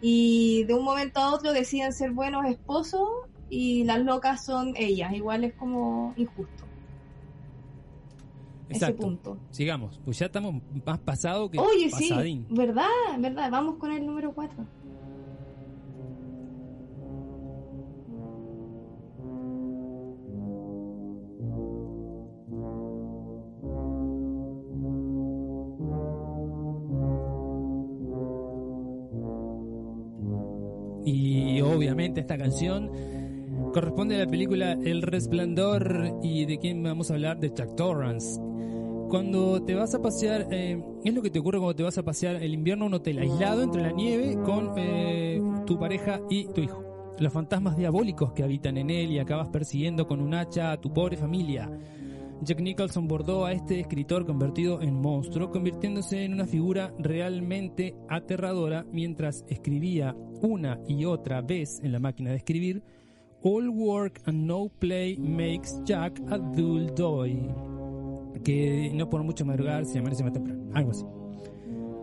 [0.00, 3.08] y de un momento a otro deciden ser buenos esposos,
[3.48, 6.64] y las locas son ellas, igual es como injusto.
[6.64, 6.72] nada.
[8.68, 9.02] Ese Exacto.
[9.02, 9.38] punto.
[9.50, 12.46] Sigamos, pues ya estamos más pasado que Oye, sí, pasadín.
[12.50, 12.86] verdad,
[13.18, 14.64] verdad, vamos con el número 4.
[33.72, 38.40] Corresponde a la película El Resplandor y de quién vamos a hablar de Chuck Torrance.
[39.08, 42.02] Cuando te vas a pasear, eh, es lo que te ocurre cuando te vas a
[42.02, 46.46] pasear el invierno a un hotel aislado entre la nieve con eh, tu pareja y
[46.48, 47.14] tu hijo.
[47.18, 50.92] Los fantasmas diabólicos que habitan en él y acabas persiguiendo con un hacha a tu
[50.92, 51.70] pobre familia.
[52.44, 58.84] Jack Nicholson bordó a este escritor convertido en monstruo, convirtiéndose en una figura realmente aterradora
[58.90, 62.82] mientras escribía una y otra vez en la máquina de escribir
[63.42, 67.48] All work and no play makes Jack a dull boy.
[68.42, 71.04] Que no por mucho madrugar se amanece más temprano, algo así.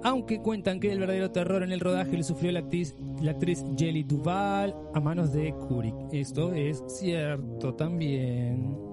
[0.04, 3.66] Aunque cuentan que el verdadero terror en el rodaje le sufrió la actriz, la actriz
[3.78, 5.96] Jelly Duval a manos de Kubrick.
[6.14, 8.89] Esto es cierto también.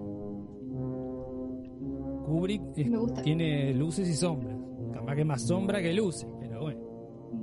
[2.27, 4.57] Kubrick es- tiene luces y sombras.
[4.93, 6.81] Capaz que más sombra que luces, pero bueno.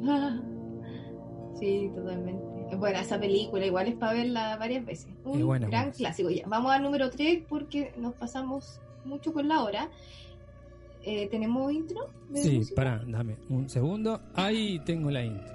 [1.60, 2.76] Sí, totalmente.
[2.78, 5.08] Bueno, esa película igual es para verla varias veces.
[5.24, 6.30] Un gran clásico.
[6.30, 9.90] Ya, vamos al número 3 porque nos pasamos mucho con la hora.
[11.04, 12.08] Eh, ¿Tenemos intro?
[12.34, 12.76] Sí, música?
[12.76, 14.20] pará, dame un segundo.
[14.34, 15.54] Ahí tengo la intro.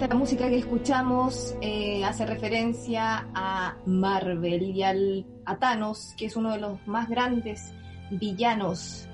[0.00, 6.36] Esta música que escuchamos eh, hace referencia a Marvel y al, a Thanos, que es
[6.36, 7.72] uno de los más grandes
[8.08, 9.08] villanos.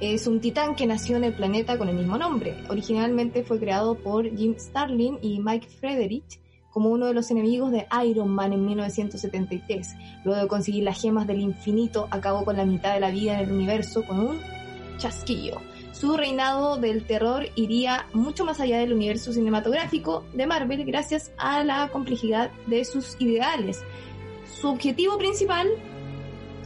[0.00, 2.62] Es un titán que nació en el planeta con el mismo nombre.
[2.68, 6.38] Originalmente fue creado por Jim Starlin y Mike Frederich
[6.70, 9.96] como uno de los enemigos de Iron Man en 1973.
[10.26, 13.48] Luego de conseguir las gemas del infinito, acabó con la mitad de la vida en
[13.48, 14.40] el universo con un
[14.98, 15.58] chasquillo.
[15.98, 21.64] Su reinado del terror iría mucho más allá del universo cinematográfico de Marvel gracias a
[21.64, 23.82] la complejidad de sus ideales.
[24.60, 25.66] Su objetivo principal,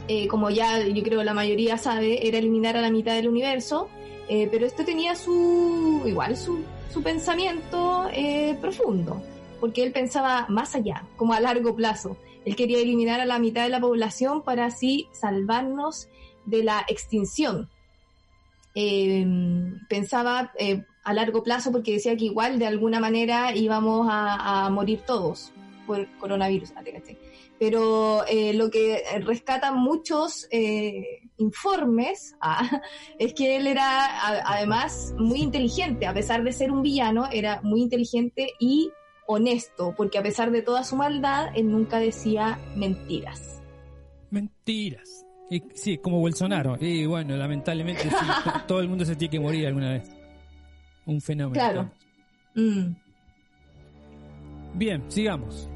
[0.07, 3.89] eh, como ya yo creo la mayoría sabe, era eliminar a la mitad del universo,
[4.29, 6.59] eh, pero esto tenía su igual su,
[6.91, 9.19] su pensamiento eh, profundo,
[9.59, 12.17] porque él pensaba más allá, como a largo plazo.
[12.45, 16.07] Él quería eliminar a la mitad de la población para así salvarnos
[16.45, 17.71] de la extinción
[18.75, 19.25] eh,
[19.87, 25.01] pensaba eh, a largo plazo porque decía que igual de alguna manera íbamos a, morir
[25.05, 25.51] todos
[25.85, 26.73] por coronavirus.
[27.59, 32.81] Pero eh, lo que rescatan muchos eh, informes ah,
[33.19, 37.81] es que él era además muy inteligente, a pesar de ser un villano, era muy
[37.81, 38.91] inteligente y
[39.27, 43.61] honesto, porque a pesar de toda su maldad, él nunca decía mentiras.
[44.29, 45.22] Mentiras.
[45.49, 46.77] Y, sí, como Bolsonaro.
[46.79, 48.09] Y bueno, lamentablemente sí,
[48.43, 50.09] to- todo el mundo se tiene que morir alguna vez.
[51.05, 51.53] Un fenómeno.
[51.53, 51.91] Claro.
[52.55, 52.95] Mm.
[54.75, 55.69] Bien, sigamos.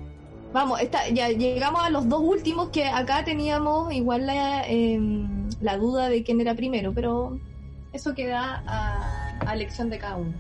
[0.53, 5.27] Vamos, esta- ya llegamos a los dos últimos que acá teníamos igual la, em,
[5.61, 7.39] la duda de quién era primero, pero
[7.93, 10.33] eso queda a, a elección de cada uno.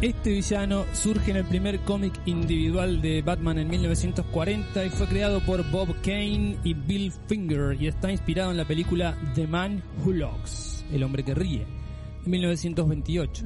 [0.00, 5.40] Este villano surge en el primer cómic individual de Batman en 1940 y fue creado
[5.40, 10.14] por Bob Kane y Bill Finger y está inspirado en la película The Man Who
[10.14, 11.66] Laughs, el hombre que ríe.
[12.24, 13.44] en 1928.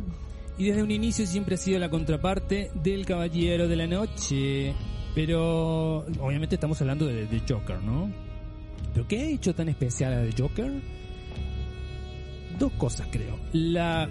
[0.57, 4.75] Y desde un inicio siempre ha sido la contraparte del Caballero de la Noche.
[5.13, 8.13] Pero obviamente estamos hablando de The Joker, ¿no?
[8.93, 10.73] ¿Pero qué ha hecho tan especial a The Joker?
[12.61, 13.41] Dos cosas creo.
[13.53, 14.09] La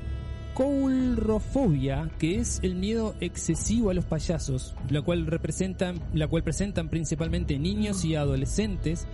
[0.54, 6.90] coulrofobia, que es el miedo excesivo a los payasos, la cual representan, la cual presentan
[6.90, 9.08] principalmente niños y adolescentes,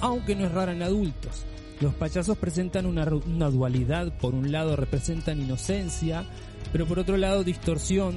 [0.00, 1.44] aunque no es rara en adultos.
[1.80, 6.24] Los payasos presentan una, una dualidad, por un lado representan inocencia,
[6.72, 8.16] pero por otro lado distorsión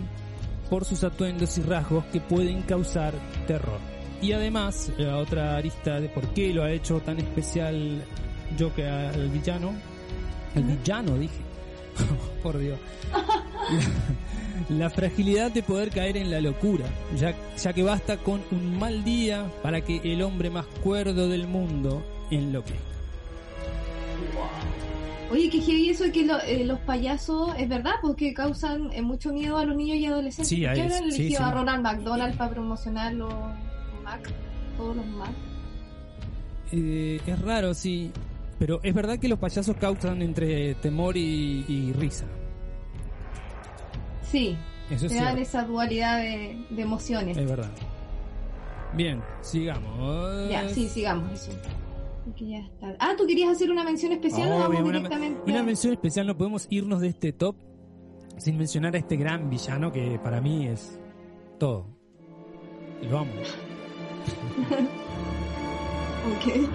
[0.69, 3.13] por sus atuendos y rasgos que pueden causar
[3.47, 3.79] terror.
[4.21, 8.03] Y además, la otra arista de por qué lo ha hecho tan especial
[8.57, 9.73] Joker al villano,
[10.55, 11.48] el villano dije,
[12.43, 12.77] por Dios,
[14.69, 16.85] la, la fragilidad de poder caer en la locura,
[17.15, 21.47] ya, ya que basta con un mal día para que el hombre más cuerdo del
[21.47, 22.79] mundo enloquezca.
[25.31, 29.01] Oye, que heavy eso de que lo- eh, los payasos, es verdad, porque causan eh,
[29.03, 30.47] mucho miedo a los niños y adolescentes.
[30.47, 31.43] Sí, ¿Por qué habrán sí, elegido sí.
[31.43, 33.31] a Ronald McDonald para promocionar los
[34.03, 34.27] Mac?
[34.75, 35.29] Todos los Mac.
[36.71, 38.11] Eh, es raro, sí,
[38.59, 42.25] pero es verdad que los payasos causan entre temor y, y risa.
[44.21, 44.57] Sí,
[44.91, 45.41] Eso es te dan cierto.
[45.41, 47.37] esa dualidad de, de emociones.
[47.37, 47.71] Es verdad.
[48.93, 50.49] Bien, sigamos.
[50.49, 51.51] Ya, sí, sigamos eso.
[52.99, 55.51] Ah, ¿tú querías hacer una mención especial o vamos una, directamente?
[55.51, 57.55] una mención especial, no podemos irnos de este top
[58.37, 60.99] sin mencionar a este gran villano que para mí es
[61.57, 61.87] todo.
[63.09, 63.31] Lo amo.
[66.19, 66.69] Ok.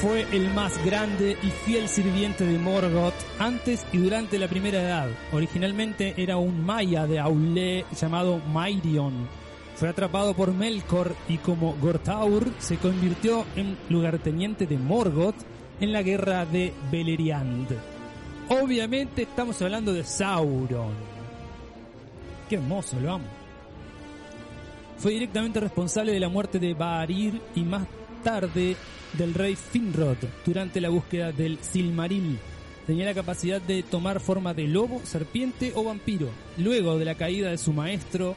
[0.00, 5.08] Fue el más grande y fiel sirviente de Morgoth antes y durante la primera edad.
[5.32, 9.26] Originalmente era un maya de Aulé llamado Mairion.
[9.74, 15.36] Fue atrapado por Melkor y como Gortaur se convirtió en lugarteniente de Morgoth
[15.80, 17.68] en la guerra de Beleriand.
[18.50, 20.92] Obviamente estamos hablando de Sauron.
[22.50, 23.26] Qué hermoso, lo amo.
[24.98, 27.86] Fue directamente responsable de la muerte de Baarir y más
[28.26, 28.74] tarde
[29.12, 32.40] del rey Finrod durante la búsqueda del Silmaril.
[32.84, 36.30] Tenía la capacidad de tomar forma de lobo, serpiente o vampiro.
[36.58, 38.34] Luego de la caída de su maestro,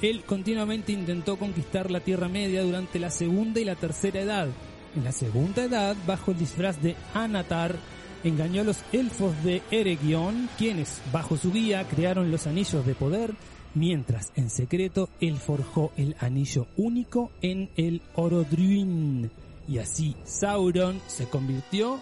[0.00, 4.46] él continuamente intentó conquistar la Tierra Media durante la segunda y la tercera edad.
[4.94, 7.74] En la segunda edad, bajo el disfraz de Anatar,
[8.22, 13.34] engañó a los elfos de Eregion, quienes, bajo su guía, crearon los anillos de poder,
[13.74, 19.30] mientras en secreto él forjó el anillo único en el Orodruin.
[19.68, 22.00] Y así Sauron se convirtió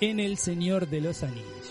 [0.00, 1.62] en el Señor de los Anillos.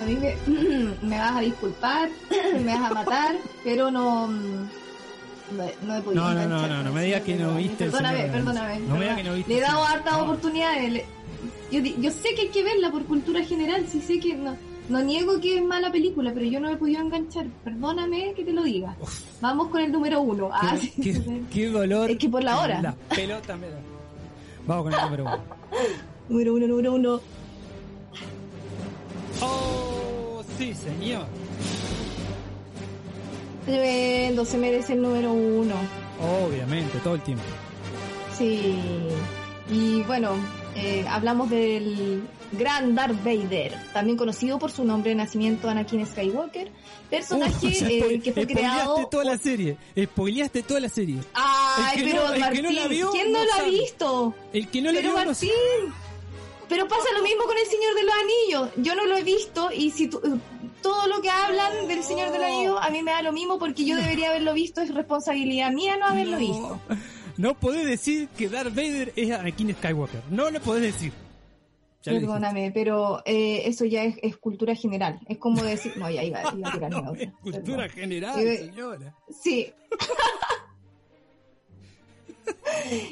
[0.00, 0.36] A mí me,
[1.02, 2.10] me vas a disculpar,
[2.64, 4.28] me vas a matar, pero no.
[4.28, 7.84] No, no he podido No, no, no, no, no me digas que no viste.
[7.84, 8.80] Perdóname, perdóname.
[8.80, 11.04] No me digas que no viste Le he dado hartas oportunidades.
[11.70, 14.56] Yo, yo sé que hay que verla por cultura general, sí sé que no.
[14.88, 17.46] No niego que es mala película, pero yo no me he podido enganchar.
[17.64, 18.96] Perdóname que te lo diga.
[19.40, 20.50] Vamos con el número uno.
[20.52, 21.44] Ah, sí, qué, sí, qué- sí.
[21.52, 22.10] qué dolor.
[22.10, 22.80] Es que por la hora.
[22.82, 23.78] La pelota me da.
[24.66, 25.38] Vamos con el número uno.
[26.28, 27.20] Número uno, número uno.
[29.42, 31.26] Oh, sí, señor.
[33.64, 35.74] Tremendo, se merece el número uno.
[36.46, 37.42] Obviamente, todo el tiempo.
[38.38, 38.76] Sí.
[39.70, 40.30] Y bueno,
[40.76, 42.22] eh, hablamos del
[42.52, 46.70] gran Darth Vader, también conocido por su nombre de nacimiento Anakin Skywalker,
[47.10, 47.68] personaje
[48.14, 49.06] eh, que fue creado...
[49.10, 49.76] toda la serie.
[50.00, 51.18] Spoileaste toda la serie.
[51.34, 54.34] Ay, pero no- Martín, no la vio, ¿quién no, no lo ha visto?
[54.52, 55.50] El que no le pero vio Martín,
[56.68, 58.68] pero pasa lo mismo con el Señor de los Anillos.
[58.84, 60.20] Yo no lo he visto y si tú-
[60.82, 63.58] todo lo que hablan del Señor de los Anillos a mí me da lo mismo
[63.58, 66.80] porque yo debería haberlo visto, es responsabilidad mía no haberlo visto.
[67.36, 70.22] no podés decir que Darth Vader es Anakin Skywalker.
[70.30, 71.12] No lo podés decir.
[72.12, 75.18] Perdóname, pero eh, eso ya es, es cultura general.
[75.28, 75.92] Es como decir.
[75.96, 77.22] No, ya iba, iba a tirarme No, otra.
[77.24, 77.90] es cultura Perdón.
[77.90, 79.14] general, Eh, señora.
[79.30, 79.72] Sí.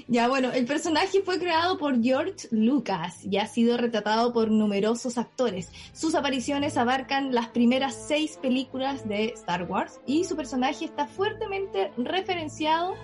[0.09, 5.19] ya, bueno, el personaje fue creado por George Lucas y ha sido retratado por numerosos
[5.19, 5.71] actores.
[5.93, 11.91] Sus apariciones abarcan las primeras seis películas de Star Wars y su personaje está fuertemente
[11.97, 12.95] referenciado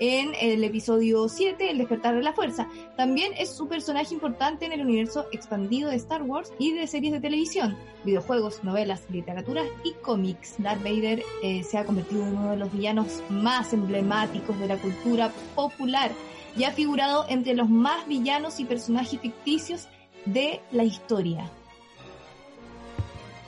[0.00, 2.66] en el episodio 7, El despertar de la fuerza.
[2.96, 7.12] También es su personaje importante en el universo expandido de Star Wars y de series
[7.12, 10.54] de televisión, videojuegos, novelas, literatura y cómics.
[10.58, 14.78] Darth Vader eh, se ha convertido en uno de los villanos más emblemáticos de la
[14.78, 16.10] cultura popular
[16.56, 19.86] y ha figurado entre los más villanos y personajes ficticios
[20.24, 21.48] de la historia.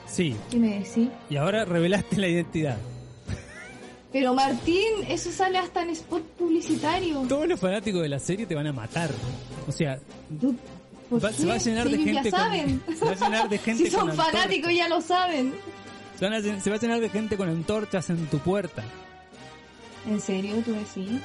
[0.07, 1.09] Sí, ¿Qué me decís?
[1.31, 2.77] y ahora revelaste la identidad.
[4.12, 7.20] Pero Martín, eso sale hasta en spot publicitario.
[7.28, 9.10] Todos los fanáticos de la serie te van a matar.
[9.66, 9.98] O sea,
[10.40, 10.55] Tú-
[11.09, 12.82] ¿Por Va- se va a llenar Si de gente ya con- saben.
[12.98, 15.55] se va a llenar de gente si son con fanáticos ya lo saben.
[16.18, 18.82] Se, van a llen- se va a llenar de gente con antorchas en tu puerta.
[20.06, 20.56] ¿En serio?
[20.64, 21.20] ¿Tú decís?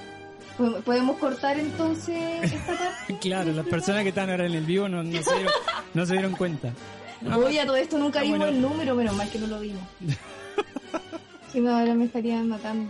[0.57, 2.17] ¿Podemos- ¿Podemos cortar entonces
[2.53, 3.17] esta parte?
[3.19, 5.53] Claro, las personas que están ahora en el vivo no, no se, dieron,
[5.93, 6.73] no se dieron cuenta.
[7.21, 8.53] No, Oye, a todo esto nunca Ah, vimos bueno.
[8.53, 9.81] el número, menos mal que no lo vimos.
[11.57, 12.87] Si no, ahora me estarían matando.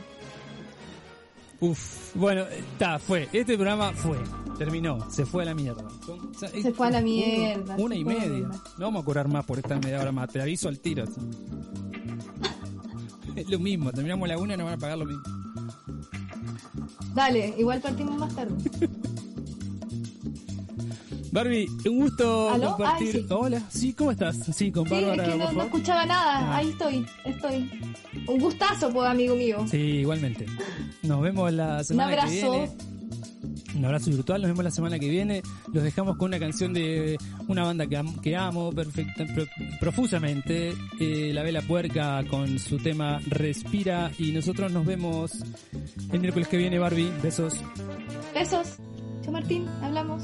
[1.61, 3.29] Uf, bueno, está, fue.
[3.31, 4.17] Este programa fue.
[4.57, 5.85] Terminó, se fue a la mierda.
[6.05, 8.49] Son- o sea, Se fue a la mierda, Una se y media.
[8.77, 11.05] No vamos a cobrar más por esta media hora más, te aviso al tiro.
[13.37, 15.23] Es lo mismo, terminamos la una y nos van a pagar lo mismo.
[17.13, 18.53] Dale, igual partimos más tarde.
[21.37, 22.67] Barbie, un gusto ¿Aló?
[22.75, 23.07] compartir.
[23.15, 23.25] Ay, sí.
[23.29, 24.37] Hola, sí, ¿cómo estás?
[24.55, 26.39] Sí, con Sí, Bárbara, es que no, escuchaba nada.
[26.39, 26.57] Ah.
[26.57, 27.69] Ahí estoy, estoy.
[28.27, 29.65] Un gustazo, pues, amigo mío.
[29.69, 30.45] Sí, igualmente.
[31.03, 32.51] Nos vemos la Un semana que abrazo.
[32.51, 32.71] viene.
[33.75, 35.43] Un abrazo virtual, nos vemos la semana que viene.
[35.71, 37.15] Los dejamos con una canción de
[37.47, 39.45] una banda que, am- que amo perfecta, pro-
[39.79, 44.11] profusamente, eh, La Vela Puerca con su tema Respira.
[44.17, 45.31] Y nosotros nos vemos
[46.11, 47.11] el miércoles que viene, Barbie.
[47.21, 47.53] Besos.
[48.33, 48.77] Besos.
[49.23, 49.67] Chao, Martín.
[49.83, 50.23] Hablamos.